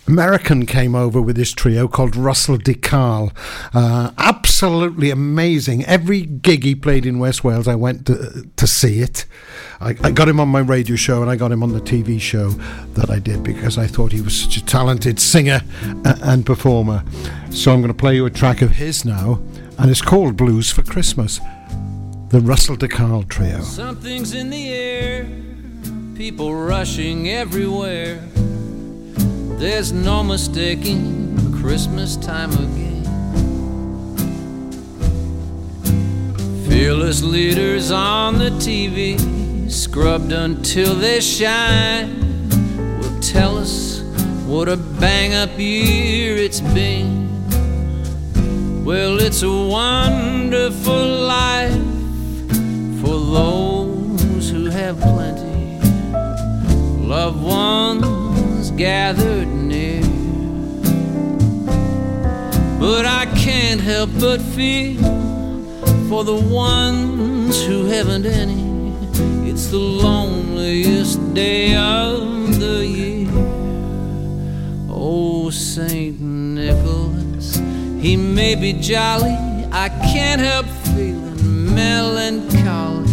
American 0.08 0.68
came 0.68 0.94
over 0.94 1.20
with 1.20 1.36
this 1.36 1.52
trio 1.52 1.88
called 1.88 2.16
Russell 2.16 2.58
DeCarl. 2.58 3.36
Uh, 3.74 4.12
absolutely 4.18 5.10
amazing. 5.10 5.84
Every 5.86 6.22
gig 6.22 6.64
he 6.64 6.76
played 6.76 7.06
in 7.06 7.18
West 7.18 7.44
Wales, 7.44 7.68
I 7.68 7.76
went 7.76 8.06
to, 8.06 8.48
to 8.56 8.68
see 8.68 9.00
it. 9.00 9.26
I, 9.82 9.96
I, 10.04 10.12
got 10.12 10.30
him 10.30 10.40
on 10.40 10.48
my 10.48 10.60
radio 10.60 10.96
show 10.96 11.22
and 11.22 11.32
I 11.32 11.36
got 11.36 11.52
him 11.52 11.64
on 11.64 11.74
the 11.74 11.82
TV 11.82 12.22
show 12.22 12.50
that 12.94 13.10
I 13.10 13.18
did 13.18 13.44
because 13.44 13.78
I 13.78 13.88
thought 13.88 14.12
he 14.12 14.22
was 14.22 14.40
such 14.40 14.58
a 14.58 14.66
talented 14.66 15.20
singer 15.20 15.62
and 16.04 16.46
performer. 16.46 17.04
So 17.50 17.74
I'm 17.74 17.82
going 17.82 17.92
to 17.92 17.98
play 17.98 18.16
you 18.16 18.26
a 18.28 18.30
track 18.30 18.62
of 18.62 18.72
his 18.72 19.06
now, 19.06 19.42
and 19.80 19.90
it's 19.90 20.02
called 20.02 20.38
Blues 20.38 20.72
for 20.72 20.84
Christmas. 20.84 21.40
The 22.30 22.42
Russell 22.42 22.78
DeCarl 22.78 23.28
Trio. 23.28 23.62
Something's 23.62 24.34
in 24.34 24.50
the 24.50 24.72
air, 24.72 25.28
people 26.16 26.54
rushing 26.54 27.30
everywhere. 27.30 28.22
There's 29.58 29.94
no 29.94 30.22
mistaking 30.22 31.54
Christmas 31.54 32.18
time 32.18 32.52
again. 32.52 33.06
Fearless 36.68 37.24
leaders 37.24 37.90
on 37.90 38.38
the 38.38 38.50
TV, 38.50 39.72
scrubbed 39.72 40.34
until 40.34 40.94
they 40.94 41.22
shine, 41.22 42.50
will 43.00 43.18
tell 43.22 43.58
us 43.58 44.02
what 44.46 44.68
a 44.68 44.76
bang 44.76 45.34
up 45.34 45.58
year 45.58 46.36
it's 46.36 46.60
been. 46.60 47.24
Well, 48.84 49.22
it's 49.22 49.42
a 49.42 49.50
wonderful 49.50 51.08
life 51.08 51.74
for 53.02 53.18
those 53.20 54.50
who 54.50 54.66
have 54.70 55.00
plenty. 55.00 55.80
Loved 57.08 57.42
ones 57.42 58.25
gathered 58.78 59.48
near. 59.48 60.02
But 62.80 63.06
I 63.06 63.26
can't 63.38 63.80
help 63.80 64.10
but 64.20 64.42
feel 64.42 65.02
for 66.10 66.24
the 66.24 66.36
ones 66.36 67.64
who 67.66 67.86
haven't 67.86 68.26
any. 68.26 68.94
It's 69.50 69.68
the 69.68 69.80
loneliest 69.80 71.34
day 71.34 71.76
of 71.76 72.60
the 72.60 72.86
year. 72.86 73.30
Oh, 74.90 75.50
Saint 75.50 76.20
Nicholas, 76.20 77.56
he 78.02 78.18
may 78.18 78.56
be 78.56 78.74
jolly. 78.74 79.36
I 79.72 79.90
can't 80.14 80.42
help 80.42 80.66
feeling 80.94 81.74
melancholy. 81.74 83.10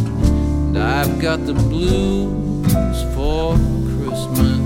And 0.66 0.78
I've 0.78 1.20
got 1.20 1.46
the 1.46 1.54
blues 1.54 3.14
for 3.14 3.56
Christmas. 3.96 4.61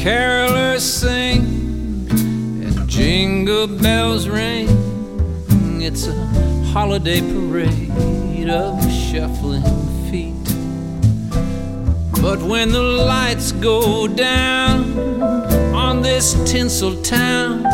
Carolers 0.00 0.80
sing 0.80 2.08
and 2.10 2.88
jingle 2.88 3.66
bells 3.66 4.26
ring. 4.28 4.66
It's 5.82 6.06
a 6.06 6.14
holiday 6.72 7.20
parade 7.20 8.48
of 8.48 8.80
shuffling 8.90 9.62
feet. 10.10 10.32
But 12.22 12.40
when 12.40 12.70
the 12.70 12.80
lights 12.80 13.52
go 13.52 14.08
down 14.08 15.22
on 15.74 16.00
this 16.00 16.32
tinsel 16.50 17.02
town, 17.02 17.64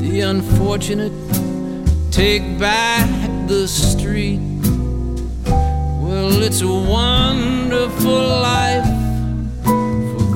the 0.00 0.22
unfortunate 0.22 1.12
take 2.10 2.58
back 2.58 3.08
the 3.46 3.68
street. 3.68 4.40
Well, 5.46 6.42
it's 6.42 6.60
a 6.60 6.66
wonderful 6.66 8.18
life 8.18 8.91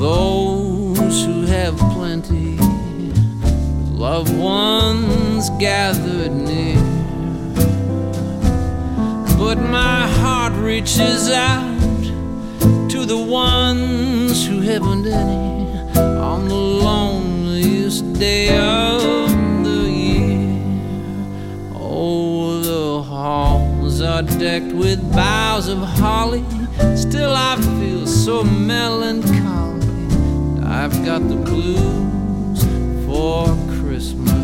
those 0.07 1.25
who 1.25 1.43
have 1.47 1.77
plenty, 1.97 2.57
loved 4.07 4.33
ones 4.37 5.51
gathered 5.59 6.31
near. 6.31 6.81
But 9.37 9.59
my 9.59 10.07
heart 10.21 10.53
reaches 10.53 11.29
out 11.31 12.05
to 12.93 13.05
the 13.05 13.19
ones 13.19 14.47
who 14.47 14.61
haven't 14.61 15.07
any 15.09 15.67
on 16.31 16.47
the 16.47 16.63
loneliest 16.89 18.13
day 18.13 18.57
of 18.57 19.29
the 19.65 19.83
year. 20.05 20.63
Oh, 21.75 22.61
the 22.61 23.03
halls 23.03 24.01
are 24.01 24.23
decked 24.23 24.73
with 24.73 25.01
boughs 25.13 25.67
of 25.69 25.79
holly. 25.79 26.45
Still, 26.95 27.35
I 27.35 27.57
feel 27.81 28.07
so 28.07 28.45
melancholy. 28.45 29.46
I've 30.79 31.05
got 31.07 31.27
the 31.27 31.37
blues 31.37 32.63
for 33.07 33.47
Christmas. 33.81 34.36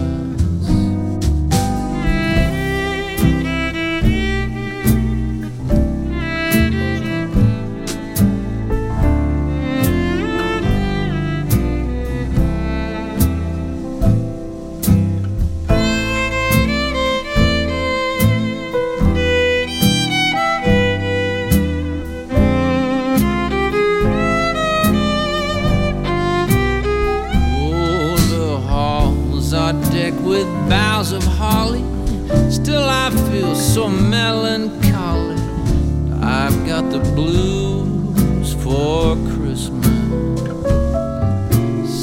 The 36.92 36.98
blues 37.14 38.52
for 38.62 39.16
Christmas. 39.32 39.86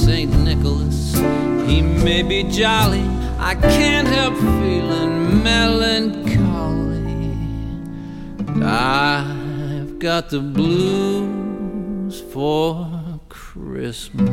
Saint 0.04 0.36
Nicholas, 0.40 1.14
he 1.70 1.84
may 1.84 2.24
be 2.24 2.42
jolly. 2.42 3.04
I 3.38 3.54
can't 3.54 4.08
help 4.08 4.34
feeling 4.34 5.44
melancholy. 5.44 7.38
I've 8.64 10.00
got 10.00 10.32
the 10.32 10.40
blues 10.40 12.22
for 12.34 13.20
Christmas. 13.30 14.28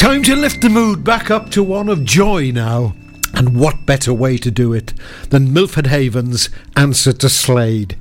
Time 0.00 0.22
to 0.22 0.36
lift 0.36 0.60
the 0.60 0.70
mood 0.70 1.02
back 1.02 1.28
up 1.28 1.50
to 1.50 1.64
one 1.64 1.88
of 1.88 2.04
joy 2.04 2.52
now. 2.52 2.94
And 3.34 3.58
what 3.58 3.84
better 3.84 4.14
way 4.14 4.36
to 4.38 4.50
do 4.52 4.72
it 4.72 4.94
than 5.30 5.52
Milford 5.52 5.88
Haven's 5.88 6.50
answer 6.76 7.12
to 7.14 7.28
Slade? 7.28 7.96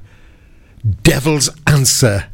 Devil's 1.03 1.49
Answer. 1.67 2.25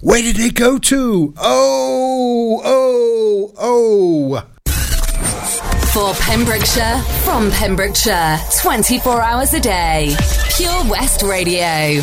Where 0.00 0.20
did 0.22 0.38
it 0.38 0.54
go 0.54 0.78
to? 0.78 1.34
Oh, 1.38 2.60
oh, 2.64 3.52
oh. 3.58 4.48
For 5.92 6.12
Pembrokeshire, 6.24 7.00
from 7.22 7.50
Pembrokeshire, 7.52 8.38
24 8.60 9.20
hours 9.22 9.54
a 9.54 9.60
day. 9.60 10.14
Pure 10.56 10.90
West 10.90 11.22
Radio. 11.22 12.02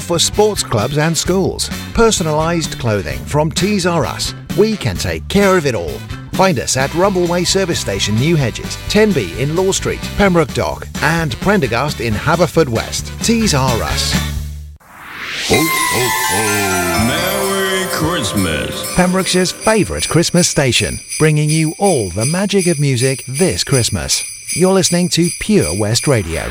for 0.00 0.18
sports 0.18 0.62
clubs 0.62 0.98
and 0.98 1.16
schools. 1.16 1.68
Personalised 1.94 2.78
clothing 2.78 3.18
from 3.24 3.50
Tees 3.50 3.86
R 3.86 4.04
Us. 4.04 4.34
We 4.56 4.76
can 4.76 4.96
take 4.96 5.26
care 5.28 5.56
of 5.56 5.66
it 5.66 5.74
all. 5.74 5.98
Find 6.34 6.58
us 6.58 6.76
at 6.76 6.90
Rumbleway 6.90 7.46
Service 7.46 7.80
Station, 7.80 8.16
New 8.16 8.34
Hedges, 8.34 8.76
10B 8.88 9.38
in 9.38 9.54
Law 9.54 9.70
Street, 9.72 10.00
Pembroke 10.16 10.52
Dock, 10.52 10.88
and 11.02 11.36
Prendergast 11.36 12.00
in 12.00 12.12
Haverfordwest. 12.12 13.24
Tees 13.24 13.54
R 13.54 13.82
Us. 13.82 14.12
Ho, 15.46 15.56
ho, 15.56 16.08
ho. 16.30 17.06
Merry 17.06 17.86
Christmas. 17.92 18.96
Pembrokeshire's 18.96 19.52
favourite 19.52 20.08
Christmas 20.08 20.48
station, 20.48 20.98
bringing 21.18 21.50
you 21.50 21.74
all 21.78 22.10
the 22.10 22.26
magic 22.26 22.66
of 22.66 22.80
music 22.80 23.24
this 23.26 23.62
Christmas. 23.62 24.24
You're 24.56 24.72
listening 24.72 25.08
to 25.10 25.28
Pure 25.40 25.78
West 25.78 26.08
Radio. 26.08 26.50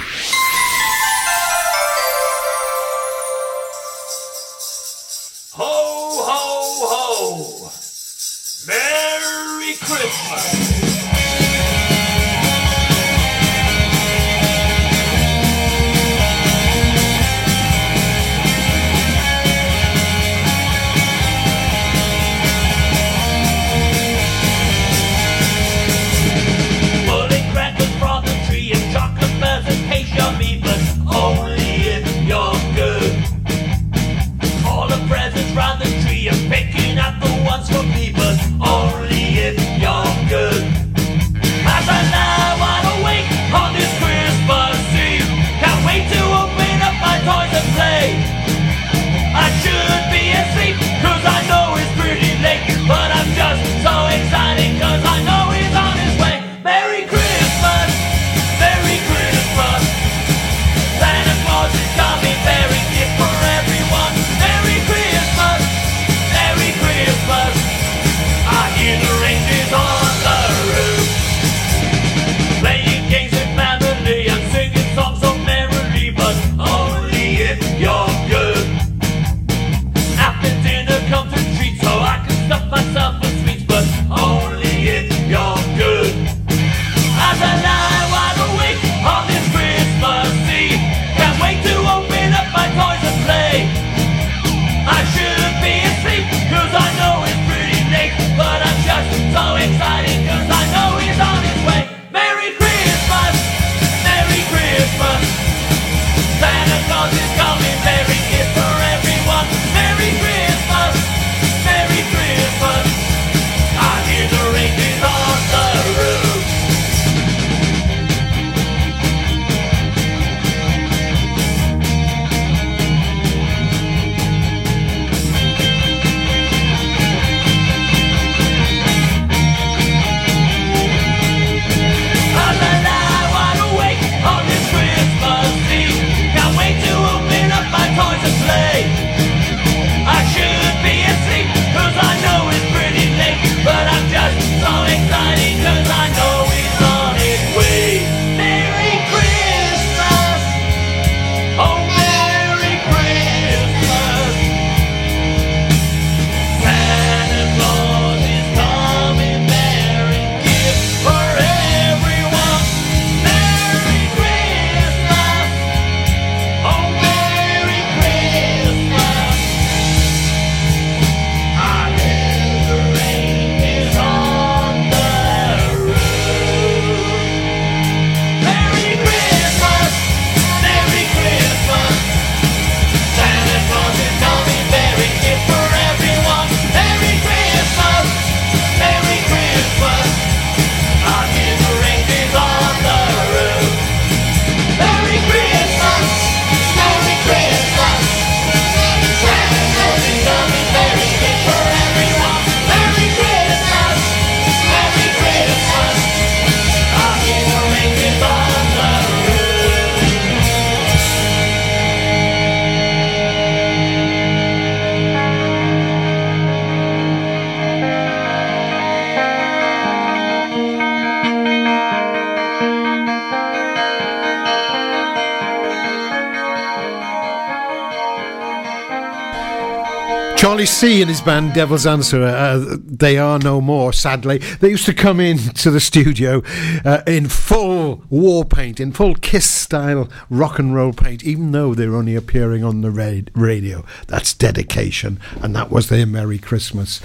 Charlie 230.63 230.95
C 230.95 231.02
and 231.02 231.10
his 231.10 231.19
band 231.19 231.54
Devil's 231.54 231.86
Answer, 231.86 232.23
uh, 232.23 232.78
they 232.80 233.17
are 233.17 233.38
no 233.38 233.60
more, 233.60 233.91
sadly. 233.91 234.38
They 234.38 234.69
used 234.69 234.86
to 234.86 234.93
come 234.93 235.19
in 235.19 235.38
to 235.38 235.69
the 235.69 235.82
studio 235.82 236.41
uh, 236.86 237.02
in 237.06 237.28
full 237.28 238.06
war 238.10 238.45
paint, 238.45 238.80
in 238.80 238.93
full 238.93 239.15
Kiss 239.15 239.49
style 239.49 240.08
rock 240.30 240.60
and 240.60 240.73
roll 240.73 240.93
paint, 240.93 241.21
even 241.26 241.52
though 241.52 241.73
they're 241.73 241.93
only 241.93 242.15
appearing 242.15 242.63
on 242.63 242.80
the 242.80 242.91
ra- 242.91 243.30
radio. 243.36 243.84
That's 244.08 244.34
dedication, 244.34 245.19
and 245.41 245.54
that 245.54 245.69
was 245.69 245.89
their 245.89 246.06
Merry 246.06 246.38
Christmas. 246.38 247.02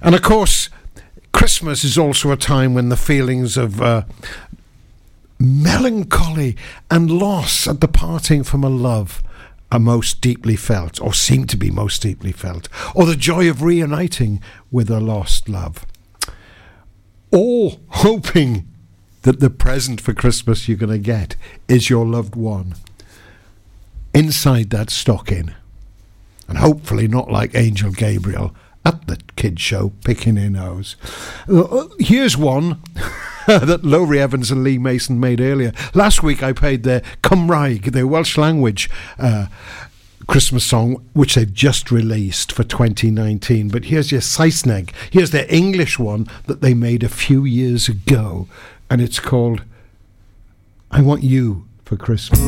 And 0.00 0.14
of 0.14 0.22
course, 0.22 0.70
Christmas 1.32 1.84
is 1.84 1.98
also 1.98 2.32
a 2.32 2.38
time 2.38 2.72
when 2.72 2.88
the 2.88 2.96
feelings 2.96 3.58
of 3.58 3.82
uh, 3.82 4.04
melancholy 5.38 6.56
and 6.90 7.10
loss 7.10 7.68
at 7.68 7.82
the 7.82 7.88
parting 7.88 8.44
from 8.44 8.64
a 8.64 8.70
love 8.70 9.22
are 9.70 9.78
most 9.78 10.20
deeply 10.20 10.56
felt, 10.56 11.00
or 11.00 11.12
seem 11.12 11.46
to 11.46 11.56
be 11.56 11.70
most 11.70 12.02
deeply 12.02 12.32
felt, 12.32 12.68
or 12.94 13.04
the 13.04 13.16
joy 13.16 13.48
of 13.48 13.62
reuniting 13.62 14.42
with 14.70 14.90
a 14.90 15.00
lost 15.00 15.48
love, 15.48 15.84
or 17.30 17.78
hoping 17.88 18.66
that 19.22 19.40
the 19.40 19.50
present 19.50 20.00
for 20.00 20.14
Christmas 20.14 20.68
you're 20.68 20.78
going 20.78 20.90
to 20.90 20.98
get 20.98 21.36
is 21.66 21.90
your 21.90 22.06
loved 22.06 22.34
one 22.34 22.74
inside 24.14 24.70
that 24.70 24.90
stocking, 24.90 25.54
and 26.48 26.58
hopefully 26.58 27.06
not 27.06 27.30
like 27.30 27.54
Angel 27.54 27.92
Gabriel 27.92 28.54
at 28.84 29.06
the 29.06 29.18
kid 29.36 29.60
show 29.60 29.92
picking 30.04 30.36
their 30.36 30.50
nose. 30.50 30.96
Uh, 31.48 31.88
here's 31.98 32.36
one. 32.36 32.80
that 33.66 33.80
Lowri 33.80 34.18
Evans 34.18 34.50
and 34.50 34.62
Lee 34.62 34.76
Mason 34.76 35.18
made 35.18 35.40
earlier. 35.40 35.72
Last 35.94 36.22
week 36.22 36.42
I 36.42 36.52
played 36.52 36.82
their 36.82 37.00
Cymraeg, 37.22 37.92
their 37.92 38.06
Welsh 38.06 38.36
language 38.36 38.90
uh, 39.18 39.46
Christmas 40.26 40.66
song, 40.66 41.02
which 41.14 41.34
they've 41.34 41.50
just 41.50 41.90
released 41.90 42.52
for 42.52 42.62
2019. 42.62 43.70
But 43.70 43.86
here's 43.86 44.12
your 44.12 44.20
Saesneg. 44.20 44.90
Here's 45.10 45.30
their 45.30 45.46
English 45.48 45.98
one 45.98 46.26
that 46.44 46.60
they 46.60 46.74
made 46.74 47.02
a 47.02 47.08
few 47.08 47.46
years 47.46 47.88
ago, 47.88 48.48
and 48.90 49.00
it's 49.00 49.18
called 49.18 49.62
I 50.90 51.00
Want 51.00 51.22
You 51.22 51.66
for 51.86 51.96
Christmas. 51.96 52.38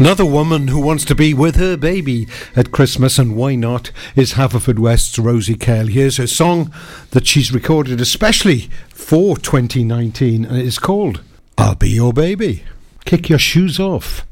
Another 0.00 0.24
woman 0.24 0.68
who 0.68 0.80
wants 0.80 1.04
to 1.04 1.14
be 1.14 1.34
with 1.34 1.56
her 1.56 1.76
baby 1.76 2.26
at 2.56 2.72
Christmas, 2.72 3.18
and 3.18 3.36
why 3.36 3.54
not, 3.54 3.90
is 4.16 4.32
Haverfordwest's 4.32 5.18
Rosie 5.18 5.56
Cale. 5.56 5.88
Here's 5.88 6.16
her 6.16 6.26
song 6.26 6.72
that 7.10 7.26
she's 7.26 7.52
recorded 7.52 8.00
especially 8.00 8.70
for 8.88 9.36
2019, 9.36 10.46
and 10.46 10.56
it's 10.56 10.78
called 10.78 11.20
I'll 11.58 11.74
Be 11.74 11.90
Your 11.90 12.14
Baby. 12.14 12.64
Kick 13.04 13.28
your 13.28 13.38
shoes 13.38 13.78
off. 13.78 14.26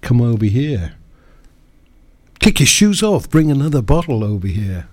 Come 0.00 0.20
over 0.20 0.46
here. 0.46 0.94
Kick 2.40 2.58
your 2.58 2.66
shoes 2.66 3.00
off. 3.00 3.30
Bring 3.30 3.48
another 3.48 3.80
bottle 3.80 4.24
over 4.24 4.48
here. 4.48 4.88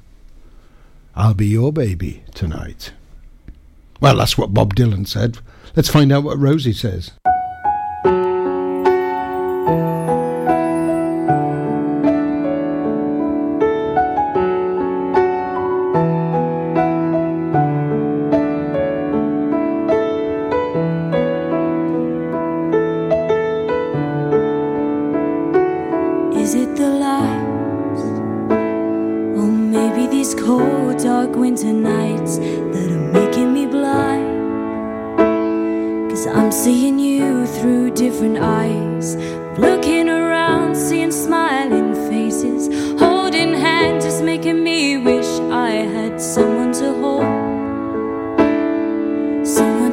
I'll 1.16 1.34
be 1.34 1.48
your 1.48 1.74
baby 1.74 2.22
tonight. 2.36 2.94
Well, 4.00 4.18
that's 4.18 4.38
what 4.38 4.54
Bob 4.54 4.76
Dylan 4.76 5.08
said. 5.08 5.40
Let's 5.76 5.90
find 5.90 6.12
out 6.12 6.24
what 6.24 6.38
Rosie 6.38 6.72
says. 6.72 7.14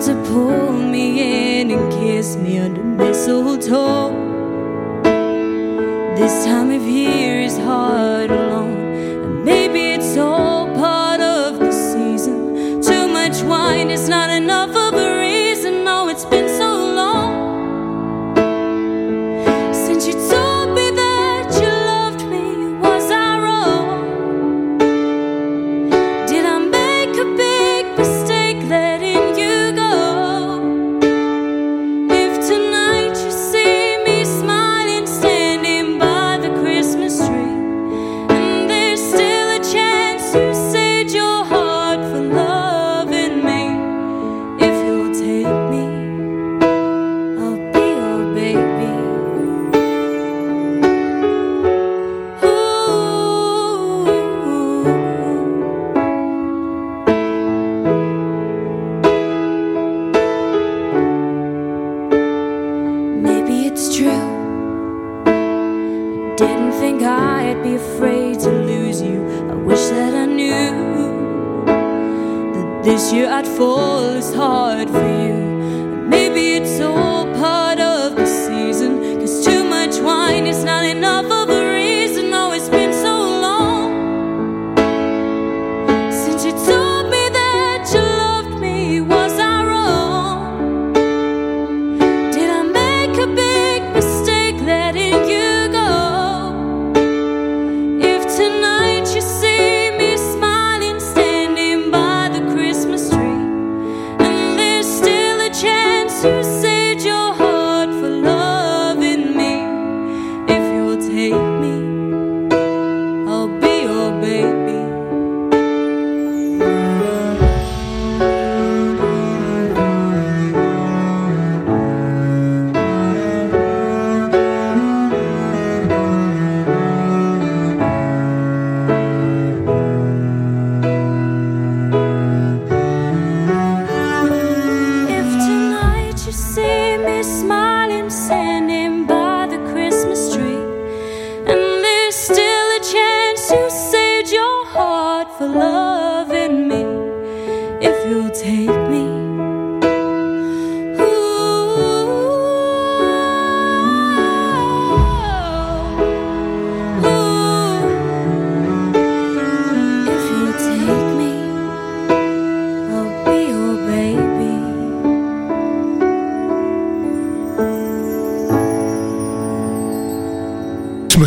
to 0.06 0.14
pull 0.30 0.70
me 0.70 1.60
in 1.60 1.72
and 1.72 1.92
kiss 1.92 2.36
me 2.36 2.58
under 2.58 2.80
mistletoe. 2.80 4.12
This 6.14 6.44
time 6.44 6.70
of 6.70 6.82
year. 6.82 7.15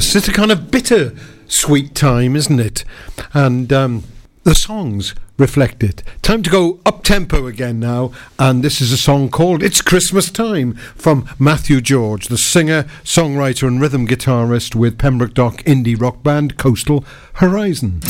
it's 0.09 0.25
just 0.25 0.27
a 0.27 0.33
kind 0.33 0.51
of 0.51 0.71
bitter 0.71 1.13
sweet 1.45 1.93
time, 1.93 2.35
isn't 2.35 2.59
it? 2.59 2.83
And 3.31 3.71
um, 3.71 4.03
the 4.43 4.55
songs 4.55 5.13
reflect 5.37 5.83
it. 5.83 6.01
Time 6.23 6.41
to 6.41 6.49
go 6.49 6.79
up 6.83 7.03
tempo 7.03 7.45
again 7.45 7.79
now, 7.79 8.11
and 8.39 8.63
this 8.63 8.81
is 8.81 8.91
a 8.91 8.97
song 8.97 9.29
called 9.29 9.61
It's 9.61 9.83
Christmas 9.83 10.31
Time 10.31 10.73
from 10.95 11.29
Matthew 11.37 11.79
George, 11.79 12.27
the 12.27 12.39
singer, 12.39 12.85
songwriter, 13.03 13.67
and 13.67 13.79
rhythm 13.79 14.07
guitarist 14.07 14.73
with 14.73 14.97
Pembroke 14.97 15.35
Dock 15.35 15.57
indie 15.57 16.01
rock 16.01 16.23
band 16.23 16.57
Coastal 16.57 17.05
Horizon. 17.33 18.01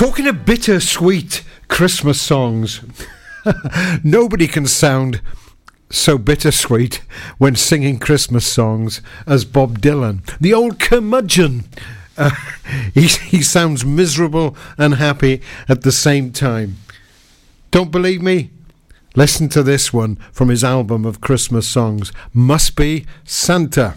Talking 0.00 0.28
of 0.28 0.46
bittersweet 0.46 1.44
Christmas 1.68 2.18
songs, 2.18 2.80
nobody 4.02 4.46
can 4.46 4.66
sound 4.66 5.20
so 5.90 6.16
bittersweet 6.16 7.02
when 7.36 7.54
singing 7.54 7.98
Christmas 7.98 8.46
songs 8.46 9.02
as 9.26 9.44
Bob 9.44 9.80
Dylan. 9.80 10.24
The 10.40 10.54
old 10.54 10.80
curmudgeon. 10.80 11.64
Uh, 12.16 12.30
he, 12.94 13.08
he 13.08 13.42
sounds 13.42 13.84
miserable 13.84 14.56
and 14.78 14.94
happy 14.94 15.42
at 15.68 15.82
the 15.82 15.92
same 15.92 16.32
time. 16.32 16.76
Don't 17.70 17.92
believe 17.92 18.22
me? 18.22 18.48
Listen 19.14 19.50
to 19.50 19.62
this 19.62 19.92
one 19.92 20.16
from 20.32 20.48
his 20.48 20.64
album 20.64 21.04
of 21.04 21.20
Christmas 21.20 21.68
songs. 21.68 22.10
Must 22.32 22.74
be 22.74 23.04
Santa. 23.26 23.96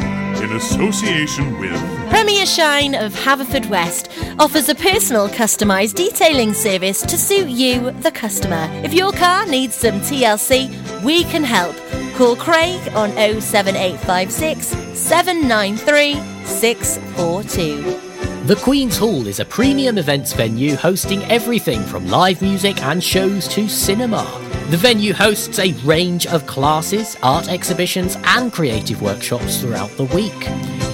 in 0.41 0.51
association 0.53 1.59
with 1.59 1.79
Premier 2.09 2.45
Shine 2.45 2.95
of 2.95 3.13
Haverfordwest 3.13 4.09
offers 4.39 4.69
a 4.69 4.75
personal 4.75 5.29
customised 5.29 5.95
detailing 5.95 6.53
service 6.53 7.01
to 7.01 7.17
suit 7.17 7.47
you, 7.47 7.91
the 8.01 8.11
customer. 8.11 8.67
If 8.83 8.93
your 8.93 9.11
car 9.11 9.45
needs 9.45 9.75
some 9.75 9.99
TLC, 10.01 11.03
we 11.03 11.23
can 11.25 11.43
help. 11.43 11.75
Call 12.15 12.35
Craig 12.35 12.81
on 12.93 13.11
07856 13.11 14.67
793 14.97 16.15
642. 16.45 18.10
The 18.45 18.55
Queen's 18.55 18.97
Hall 18.97 19.27
is 19.27 19.39
a 19.39 19.45
premium 19.45 19.99
events 19.99 20.33
venue 20.33 20.75
hosting 20.75 21.21
everything 21.25 21.83
from 21.83 22.07
live 22.07 22.41
music 22.41 22.81
and 22.81 23.03
shows 23.03 23.47
to 23.49 23.69
cinema. 23.69 24.23
The 24.71 24.77
venue 24.77 25.13
hosts 25.13 25.59
a 25.59 25.73
range 25.83 26.25
of 26.25 26.47
classes, 26.47 27.15
art 27.21 27.49
exhibitions, 27.49 28.17
and 28.23 28.51
creative 28.51 28.99
workshops 28.99 29.61
throughout 29.61 29.91
the 29.91 30.05
week. 30.05 30.33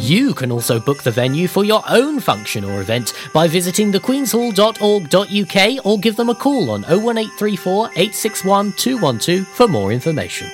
You 0.02 0.34
can 0.34 0.52
also 0.52 0.78
book 0.78 1.04
the 1.04 1.12
venue 1.12 1.48
for 1.48 1.64
your 1.64 1.84
own 1.88 2.20
function 2.20 2.66
or 2.66 2.82
event 2.82 3.14
by 3.34 3.48
visiting 3.48 3.93
thequeenshall.org.uk 3.93 5.86
or 5.86 6.00
give 6.00 6.18
them 6.18 6.30
a 6.30 6.36
call 6.36 6.70
on 6.70 6.82
01834 6.82 7.86
861 7.91 8.74
212 8.74 9.48
for 9.48 9.70
more 9.70 9.93
information. 9.93 10.50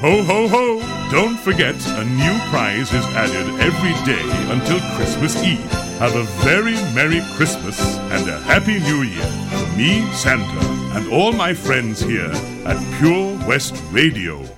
Ho 0.00 0.22
ho 0.22 0.48
ho! 0.48 0.80
Don't 1.10 1.38
forget, 1.40 1.74
a 1.88 2.04
new 2.04 2.38
prize 2.48 2.90
is 2.94 3.04
added 3.14 3.60
every 3.60 3.92
day 4.10 4.24
until 4.50 4.80
Christmas 4.96 5.36
Eve. 5.44 5.87
Have 5.98 6.14
a 6.14 6.22
very 6.44 6.74
Merry 6.94 7.20
Christmas 7.34 7.98
and 8.12 8.28
a 8.28 8.38
Happy 8.38 8.78
New 8.78 9.02
Year 9.02 9.26
from 9.50 9.76
me, 9.76 10.08
Santa, 10.12 10.60
and 10.96 11.12
all 11.12 11.32
my 11.32 11.52
friends 11.52 12.00
here 12.00 12.30
at 12.64 12.78
Pure 13.00 13.36
West 13.48 13.74
Radio. 13.90 14.57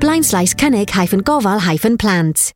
blaen 0.00 0.24
slaes 0.24 0.54
cynnig 0.54 0.90
hyphen 0.90 1.22
gofal 1.22 1.60
hyphen 1.60 1.96
plant. 1.96 2.52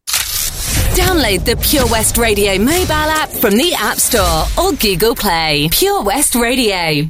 Download 0.96 1.44
the 1.44 1.56
Pure 1.56 1.86
West 1.86 2.18
Radio 2.18 2.58
mobile 2.58 3.10
app 3.20 3.28
from 3.28 3.56
the 3.56 3.74
App 3.78 3.98
Store 3.98 4.44
or 4.58 4.72
Google 4.72 5.14
Play. 5.14 5.68
Pure 5.70 6.02
West 6.02 6.34
Radio. 6.34 7.06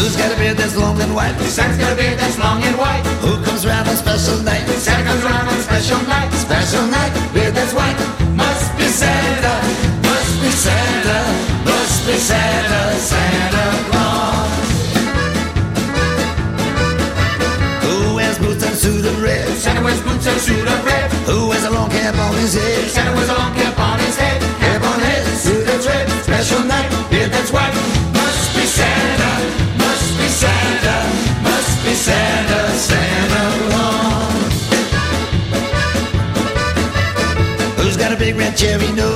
Who's 0.00 0.16
got 0.16 0.32
a 0.32 0.36
beard 0.40 0.56
that's 0.56 0.76
long 0.76 0.98
and 1.02 1.14
white? 1.14 1.36
Santa's 1.44 1.76
got 1.76 1.92
a 1.92 1.94
beard 1.94 2.18
that's 2.18 2.38
long 2.38 2.62
and 2.62 2.76
white. 2.78 3.04
Who 3.20 3.36
comes 3.44 3.66
round 3.66 3.86
on 3.86 3.96
special 3.96 4.40
night? 4.42 4.64
Santa 4.80 5.04
comes 5.04 5.22
around 5.22 5.46
on 5.46 5.60
special 5.60 6.00
night. 6.08 6.32
Special 6.32 6.86
night, 6.88 7.12
beard 7.34 7.52
that's 7.52 7.74
white. 7.74 7.98
Must 8.32 8.68
be 8.78 8.88
Santa. 8.88 9.54
Must 10.00 10.34
be 10.40 10.50
Santa. 10.56 11.18
Must 11.68 12.06
be 12.06 12.16
Santa. 12.16 12.80
Santa 12.96 13.64
Claus. 13.92 14.48
Who 17.84 18.14
wears 18.16 18.38
boots 18.38 18.64
and 18.64 18.76
suit 18.76 19.04
of 19.04 19.22
red? 19.22 19.48
Santa 19.58 19.84
wears 19.84 20.00
boots 20.00 20.26
and 20.26 20.40
suit 20.40 20.66
of 20.66 20.80
red. 20.82 21.12
Who 21.28 21.48
wears 21.48 21.64
a 21.64 21.70
long 21.70 21.90
cap 21.90 22.16
on 22.16 22.32
his 22.40 22.54
head? 22.54 22.88
Santa 22.88 23.12
wears 23.14 23.28
a 23.28 23.34
long 23.34 23.52
cap 23.52 23.59
cherry 38.56 38.92
nose? 38.92 39.09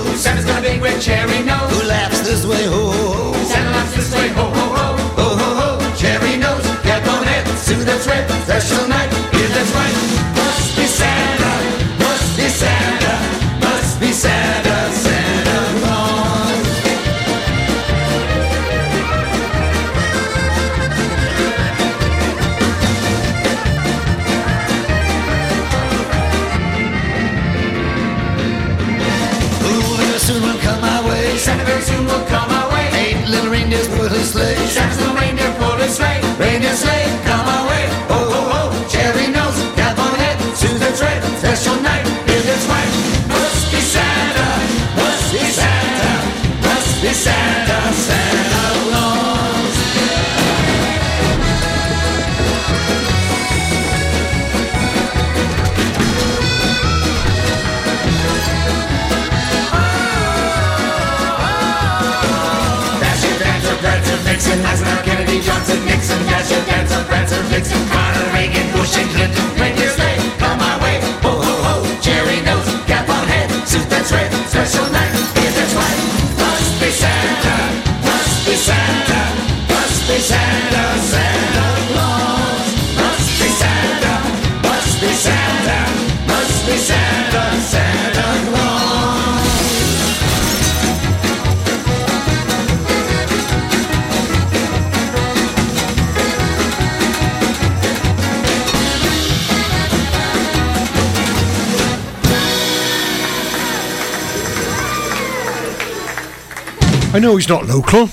I 107.15 107.21
know 107.21 107.37
he's 107.37 107.49
not 107.49 107.67
local, 107.67 108.09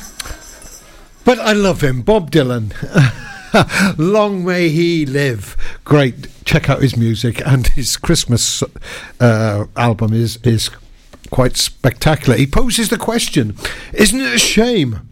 but 1.26 1.40
I 1.40 1.54
love 1.54 1.82
him, 1.82 2.04
Bob 2.04 2.30
Dylan. 2.30 2.72
Long 3.98 4.46
may 4.46 4.70
he 4.70 5.08
live. 5.08 5.58
Great. 5.84 6.28
Check 6.46 6.70
out 6.70 6.84
his 6.84 6.96
music 6.96 7.42
and 7.44 7.66
his 7.70 7.98
Christmas 7.98 8.62
uh, 9.20 9.66
album 9.76 10.14
is 10.14 10.38
is 10.44 10.70
quite 11.32 11.58
spectacular. 11.58 12.38
He 12.38 12.46
poses 12.46 12.90
the 12.90 12.98
question: 13.00 13.56
Isn't 13.92 14.22
it 14.22 14.36
a 14.36 14.38
shame 14.38 15.10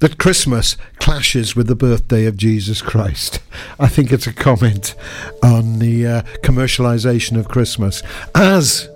that 0.00 0.18
Christmas 0.18 0.76
clashes 0.98 1.56
with 1.56 1.68
the 1.68 1.74
birthday 1.74 2.26
of 2.26 2.36
Jesus 2.36 2.82
Christ? 2.82 3.40
I 3.80 3.88
think 3.88 4.12
it's 4.12 4.26
a 4.26 4.34
comment 4.34 4.94
on 5.42 5.78
the 5.78 6.06
uh, 6.06 6.22
commercialization 6.42 7.38
of 7.38 7.48
Christmas, 7.48 8.02
as 8.34 8.90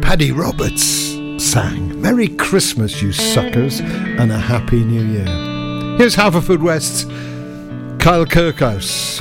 Paddy 0.00 0.32
Roberts 0.32 1.11
sang, 1.38 2.00
"Merry 2.00 2.28
Christmas, 2.28 3.02
you 3.02 3.12
suckers, 3.12 3.80
and 3.80 4.32
a 4.32 4.38
Happy 4.38 4.84
New 4.84 5.04
Year." 5.04 5.26
Here's 5.98 6.16
Haverfordwest's 6.16 7.06
Kyle 7.98 8.26
Kirkhouse 8.26 9.20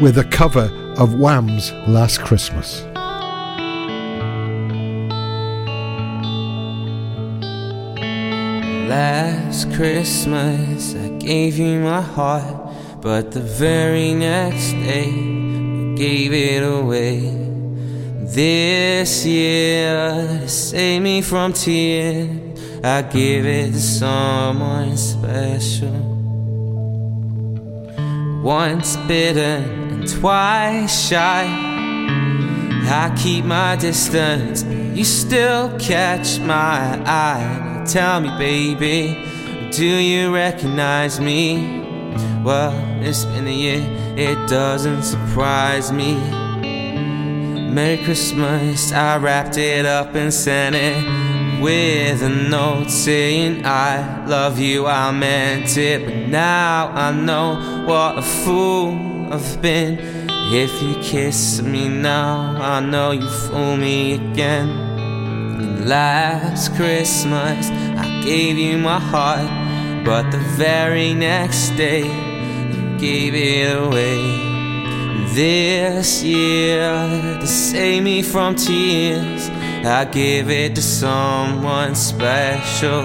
with 0.00 0.18
a 0.18 0.24
cover 0.24 0.70
of 0.98 1.14
Wham's 1.14 1.72
Last 1.86 2.20
Christmas. 2.20 2.82
Last 8.88 9.72
Christmas 9.74 10.94
I 10.94 11.08
gave 11.18 11.58
you 11.58 11.80
my 11.80 12.00
heart, 12.00 12.56
but 13.00 13.32
the 13.32 13.40
very 13.40 14.14
next 14.14 14.72
day 14.72 15.10
you 15.10 15.94
gave 15.96 16.32
it 16.32 16.62
away. 16.62 17.45
This 18.28 19.24
year, 19.24 20.40
to 20.40 20.48
save 20.48 21.00
me 21.00 21.22
from 21.22 21.52
tears, 21.52 22.28
I 22.82 23.02
give 23.02 23.46
it 23.46 23.72
to 23.72 23.78
someone 23.78 24.96
special. 24.96 25.92
Once 28.42 28.96
bitten 29.08 29.62
and 29.92 30.08
twice 30.08 31.08
shy, 31.08 31.46
I 32.88 33.16
keep 33.16 33.44
my 33.44 33.76
distance, 33.76 34.64
but 34.64 34.76
you 34.76 35.04
still 35.04 35.78
catch 35.78 36.40
my 36.40 37.00
eye. 37.06 37.84
Tell 37.86 38.20
me, 38.20 38.30
baby, 38.36 39.24
do 39.70 39.86
you 39.86 40.34
recognize 40.34 41.20
me? 41.20 41.80
Well, 42.42 42.74
it's 43.02 43.24
been 43.24 43.46
a 43.46 43.50
year, 43.50 43.86
it 44.16 44.48
doesn't 44.48 45.04
surprise 45.04 45.92
me. 45.92 46.45
Merry 47.74 47.98
Christmas, 48.04 48.92
I 48.92 49.18
wrapped 49.18 49.58
it 49.58 49.84
up 49.84 50.14
and 50.14 50.32
sent 50.32 50.74
it 50.74 51.60
with 51.60 52.22
a 52.22 52.28
note 52.28 52.90
saying 52.90 53.64
I 53.66 54.24
love 54.26 54.58
you, 54.58 54.86
I 54.86 55.10
meant 55.10 55.76
it. 55.76 56.04
But 56.04 56.14
now 56.28 56.88
I 56.88 57.12
know 57.12 57.84
what 57.86 58.18
a 58.18 58.22
fool 58.22 59.32
I've 59.32 59.60
been. 59.60 59.98
If 60.52 60.80
you 60.80 60.94
kiss 61.02 61.60
me 61.60 61.88
now, 61.88 62.56
I 62.60 62.80
know 62.80 63.10
you 63.10 63.28
fool 63.28 63.76
me 63.76 64.14
again. 64.14 65.86
Last 65.86 66.74
Christmas, 66.76 67.68
I 67.70 68.22
gave 68.24 68.56
you 68.56 68.78
my 68.78 69.00
heart, 69.00 70.04
but 70.04 70.30
the 70.30 70.38
very 70.38 71.14
next 71.14 71.70
day, 71.70 72.04
you 72.06 72.98
gave 72.98 73.34
it 73.34 73.76
away. 73.76 74.55
This 75.36 76.22
year, 76.22 77.36
to 77.38 77.46
save 77.46 78.02
me 78.02 78.22
from 78.22 78.56
tears, 78.56 79.50
I 79.84 80.06
give 80.10 80.48
it 80.48 80.74
to 80.76 80.80
someone 80.80 81.94
special. 81.94 83.00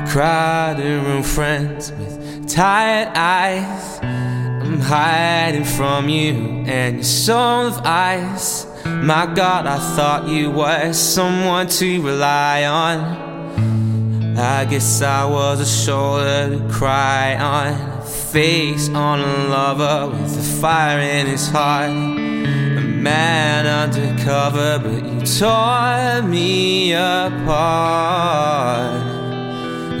A 0.00 0.06
crowded 0.08 1.04
room, 1.04 1.22
friends 1.22 1.92
with 1.92 2.48
tired 2.48 3.08
eyes. 3.14 3.98
I'm 4.00 4.80
hiding 4.80 5.64
from 5.64 6.08
you 6.08 6.64
and 6.66 6.94
your 6.94 7.04
soul 7.04 7.66
of 7.66 7.78
ice. 7.84 8.64
My 8.86 9.26
God, 9.26 9.66
I 9.66 9.78
thought 9.94 10.26
you 10.26 10.52
were 10.52 10.94
someone 10.94 11.66
to 11.66 12.00
rely 12.00 12.64
on. 12.64 14.38
I 14.38 14.64
guess 14.64 15.02
I 15.02 15.26
was 15.26 15.60
a 15.60 15.66
shoulder 15.66 16.56
to 16.56 16.72
cry 16.72 17.36
on, 17.36 17.95
face 18.36 18.90
on 18.90 19.18
a 19.18 19.48
lover 19.48 20.10
with 20.10 20.38
a 20.38 20.42
fire 20.60 21.00
in 21.00 21.26
his 21.26 21.48
heart. 21.48 21.88
A 21.88 22.82
man 22.82 23.64
undercover, 23.66 24.78
but 24.78 25.02
you 25.10 25.20
tore 25.40 26.20
me 26.20 26.92
apart. 26.92 27.40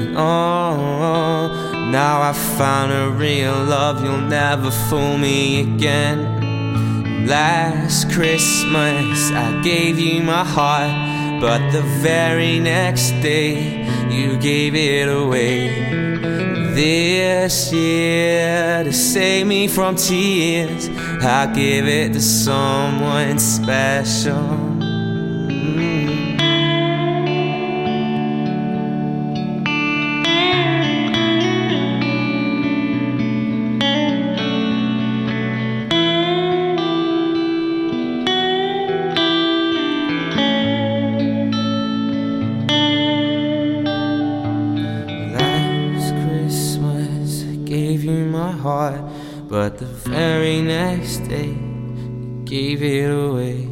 And 0.00 0.18
oh, 0.18 1.88
now 1.90 2.20
I 2.20 2.34
found 2.58 2.92
a 2.92 3.08
real 3.08 3.54
love, 3.64 4.04
you'll 4.04 4.28
never 4.28 4.70
fool 4.70 5.16
me 5.16 5.62
again. 5.62 6.18
Last 7.26 8.12
Christmas, 8.12 9.30
I 9.30 9.62
gave 9.64 9.98
you 9.98 10.22
my 10.22 10.44
heart, 10.44 11.40
but 11.40 11.70
the 11.70 11.80
very 12.02 12.60
next 12.60 13.12
day, 13.22 13.82
you 14.10 14.36
gave 14.36 14.74
it 14.74 15.08
away. 15.08 16.35
This 16.76 17.72
year, 17.72 18.84
to 18.84 18.92
save 18.92 19.46
me 19.46 19.66
from 19.66 19.96
tears, 19.96 20.90
I 21.22 21.46
give 21.46 21.88
it 21.88 22.12
to 22.12 22.20
someone 22.20 23.38
special. 23.38 24.65
Gave 52.56 52.82
it 52.82 53.10
away. 53.10 53.68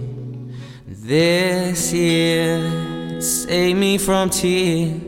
This 0.87 1.91
year, 1.95 3.18
save 3.18 3.78
me 3.78 3.97
from 3.97 4.28
tears, 4.28 5.01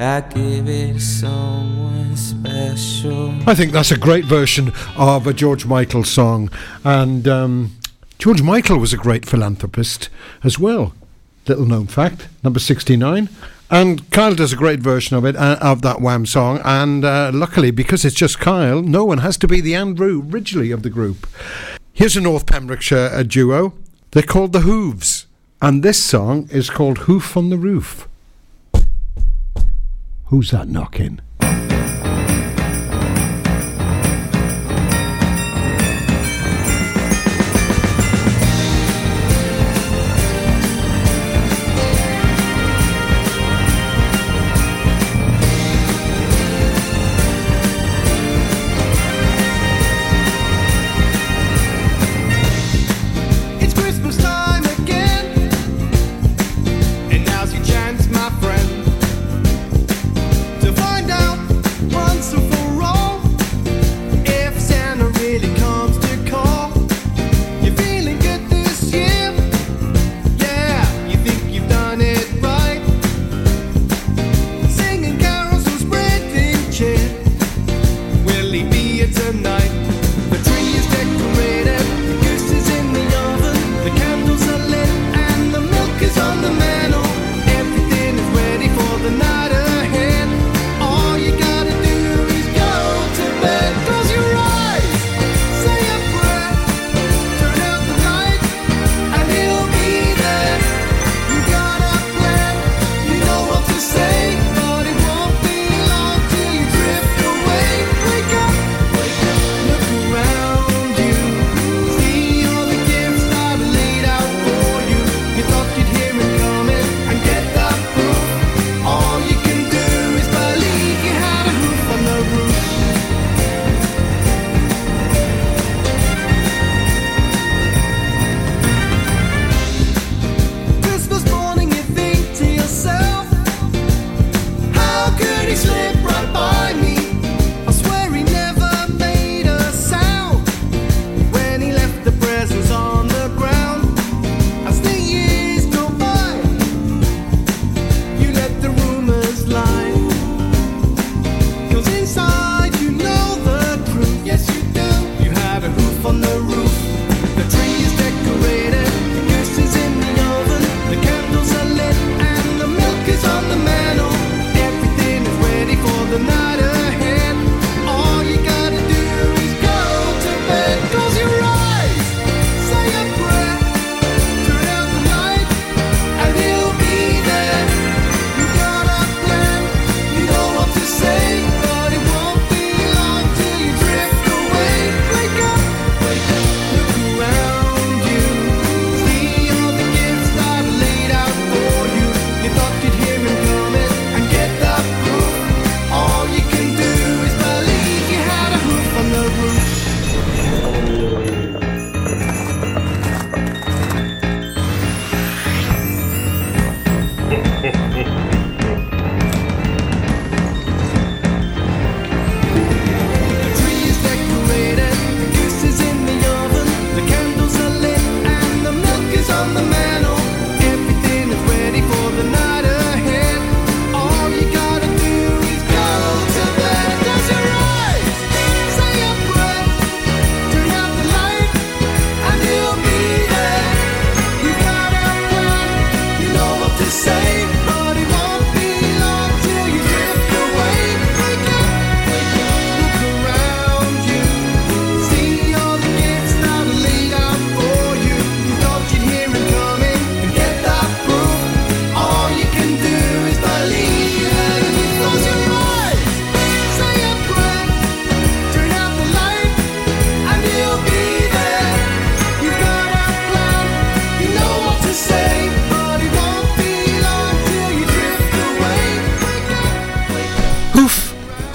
I 0.00 0.20
give 0.22 0.68
it 0.68 0.94
to 0.94 1.00
someone 1.00 2.16
special. 2.16 3.30
I 3.48 3.54
think 3.54 3.70
that's 3.70 3.92
a 3.92 3.96
great 3.96 4.24
version 4.24 4.72
of 4.96 5.28
a 5.28 5.32
George 5.32 5.64
Michael 5.64 6.02
song. 6.02 6.50
And 6.82 7.28
um, 7.28 7.76
George 8.18 8.42
Michael 8.42 8.78
was 8.78 8.92
a 8.92 8.96
great 8.96 9.24
philanthropist 9.24 10.08
as 10.42 10.58
well. 10.58 10.92
Little 11.46 11.66
known 11.66 11.86
fact, 11.86 12.26
number 12.42 12.58
69. 12.58 13.28
And 13.70 14.10
Kyle 14.10 14.34
does 14.34 14.52
a 14.52 14.56
great 14.56 14.80
version 14.80 15.16
of 15.16 15.24
it, 15.24 15.36
uh, 15.36 15.56
of 15.60 15.82
that 15.82 16.00
Wham 16.00 16.26
song. 16.26 16.60
And 16.64 17.04
uh, 17.04 17.30
luckily, 17.32 17.70
because 17.70 18.04
it's 18.04 18.16
just 18.16 18.40
Kyle, 18.40 18.82
no 18.82 19.04
one 19.04 19.18
has 19.18 19.36
to 19.36 19.46
be 19.46 19.60
the 19.60 19.76
Andrew 19.76 20.20
Ridgeley 20.20 20.72
of 20.72 20.82
the 20.82 20.90
group. 20.90 21.28
Here's 21.92 22.16
a 22.16 22.20
North 22.20 22.46
Pembrokeshire 22.46 23.10
uh, 23.12 23.22
duo. 23.22 23.74
They're 24.12 24.22
called 24.22 24.52
the 24.52 24.60
Hooves. 24.60 25.26
And 25.60 25.82
this 25.82 26.02
song 26.02 26.48
is 26.50 26.70
called 26.70 26.98
Hoof 26.98 27.36
on 27.36 27.50
the 27.50 27.58
Roof. 27.58 28.08
Who's 30.26 30.50
that 30.52 30.68
knocking? 30.68 31.20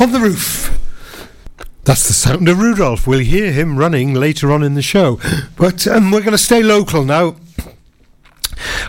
On 0.05 0.11
the 0.11 0.19
roof. 0.19 0.79
That's 1.83 2.07
the 2.07 2.13
sound 2.13 2.47
of 2.47 2.59
Rudolph. 2.59 3.07
We'll 3.07 3.21
hear 3.21 3.51
him 3.51 3.79
running 3.79 4.13
later 4.13 4.51
on 4.51 4.61
in 4.61 4.75
the 4.75 4.83
show. 4.83 5.19
But 5.57 5.87
um, 5.87 6.11
we're 6.11 6.19
going 6.19 6.31
to 6.31 6.37
stay 6.37 6.61
local 6.61 7.03
now. 7.03 7.37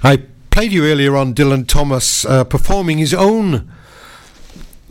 I 0.03 0.25
played 0.51 0.73
you 0.73 0.85
earlier 0.85 1.17
on 1.17 1.33
Dylan 1.33 1.67
Thomas 1.67 2.27
uh, 2.27 2.45
performing 2.45 2.99
his 2.99 3.15
own 3.15 3.73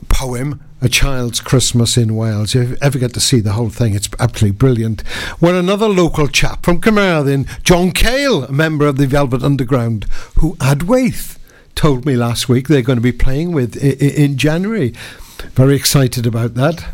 poem, 0.09 0.63
A 0.81 0.89
Child's 0.89 1.41
Christmas 1.41 1.95
in 1.95 2.15
Wales. 2.15 2.55
If 2.55 2.69
you 2.71 2.77
ever 2.81 2.97
get 2.97 3.13
to 3.13 3.19
see 3.19 3.39
the 3.39 3.53
whole 3.53 3.69
thing, 3.69 3.93
it's 3.93 4.09
absolutely 4.19 4.57
brilliant. 4.57 5.03
Well, 5.39 5.55
another 5.55 5.87
local 5.87 6.27
chap 6.27 6.65
from 6.65 6.81
Carmarthen, 6.81 7.45
John 7.61 7.91
Cale, 7.91 8.45
a 8.45 8.51
member 8.51 8.87
of 8.87 8.97
the 8.97 9.05
Velvet 9.05 9.43
Underground, 9.43 10.05
who 10.39 10.55
Adwaith 10.55 11.37
told 11.75 12.03
me 12.03 12.15
last 12.15 12.49
week 12.49 12.67
they're 12.67 12.81
going 12.81 12.97
to 12.97 13.01
be 13.01 13.11
playing 13.11 13.51
with 13.51 13.75
in 13.77 14.37
January. 14.37 14.93
Very 15.53 15.75
excited 15.75 16.25
about 16.25 16.55
that. 16.55 16.85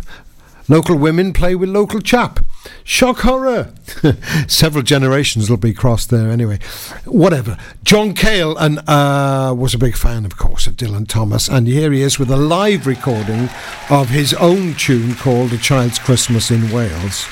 Local 0.67 0.95
women 0.95 1.33
play 1.33 1.55
with 1.55 1.69
local 1.69 1.99
chap. 1.99 2.39
Shock 2.83 3.19
horror. 3.19 3.73
Several 4.47 4.83
generations 4.83 5.49
will 5.49 5.57
be 5.57 5.73
crossed 5.73 6.09
there 6.09 6.29
anyway. 6.29 6.59
Whatever. 7.05 7.57
John 7.83 8.13
Cale 8.13 8.55
and 8.57 8.79
uh, 8.87 9.53
was 9.57 9.73
a 9.73 9.79
big 9.79 9.97
fan, 9.97 10.25
of 10.25 10.37
course, 10.37 10.67
of 10.67 10.77
Dylan 10.77 11.07
Thomas, 11.07 11.47
and 11.49 11.67
here 11.67 11.91
he 11.91 12.01
is 12.01 12.19
with 12.19 12.29
a 12.29 12.37
live 12.37 12.87
recording 12.87 13.49
of 13.89 14.09
his 14.09 14.33
own 14.35 14.75
tune 14.75 15.15
called 15.15 15.51
"A 15.53 15.57
Child's 15.57 15.99
Christmas 15.99 16.51
in 16.51 16.71
Wales," 16.71 17.25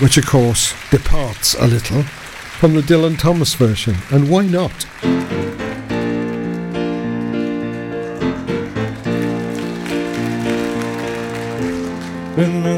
which, 0.00 0.16
of 0.16 0.26
course, 0.26 0.74
departs 0.90 1.54
a 1.54 1.66
little 1.66 2.02
from 2.02 2.74
the 2.74 2.82
Dylan 2.82 3.18
Thomas 3.18 3.54
version. 3.54 3.96
And 4.10 4.30
why 4.30 4.46
not? 4.46 4.86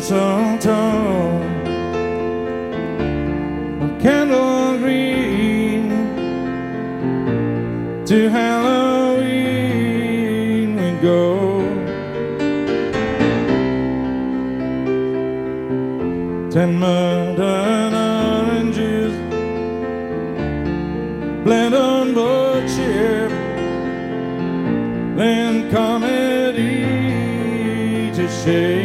Mistletoe, 0.01 1.45
a 3.85 3.89
candle 4.01 4.79
green 4.79 5.91
to 8.07 8.31
Halloween 8.31 9.59
we 10.77 10.91
go. 11.03 11.61
Ten 16.51 16.71
modern 16.79 17.95
oranges, 17.95 19.15
blend 21.45 21.75
on 21.75 22.15
board 22.15 22.71
ship, 22.71 23.31
then 25.19 25.71
comedy 25.71 26.87
to 28.15 28.27
shame. 28.43 28.80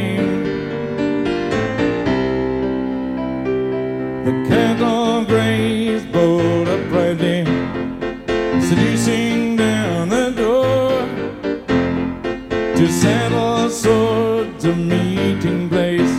A 14.66 14.76
meeting 14.76 15.70
place. 15.70 16.16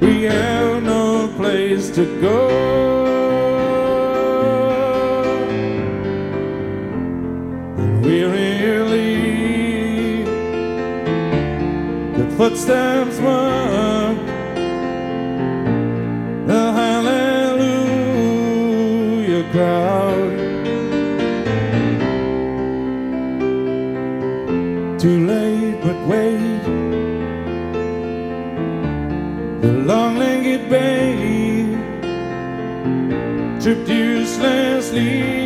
We 0.00 0.22
have 0.22 0.82
no 0.82 1.28
place 1.36 1.90
to 1.90 2.04
go. 2.20 2.48
And 7.76 8.04
wearily, 8.04 9.04
the 12.16 12.36
footsteps 12.36 13.18
walk 13.18 13.79
tripped 34.40 35.39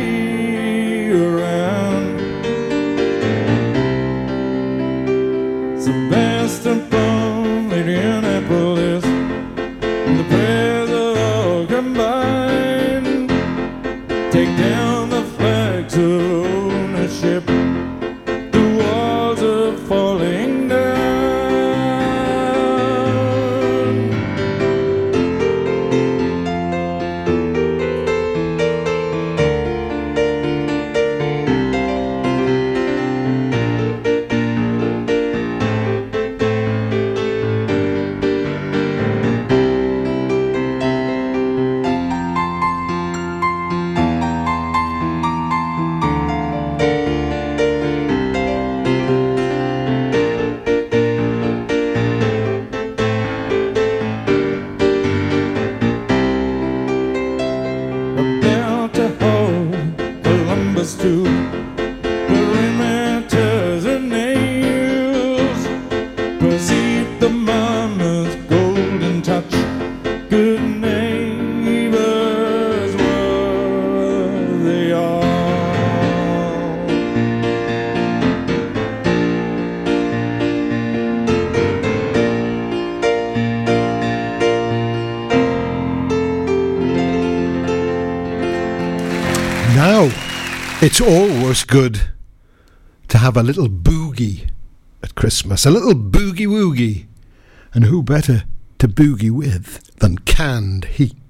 always 91.55 91.63
good 91.63 92.01
to 93.07 93.17
have 93.17 93.37
a 93.37 93.43
little 93.43 93.69
boogie 93.69 94.49
at 95.01 95.15
Christmas, 95.15 95.65
a 95.65 95.71
little 95.71 95.93
boogie 95.93 96.47
woogie. 96.47 97.05
And 97.73 97.85
who 97.85 98.03
better 98.03 98.43
to 98.79 98.89
boogie 98.89 99.31
with 99.31 99.81
than 99.99 100.17
canned 100.17 100.83
heat? 100.83 101.24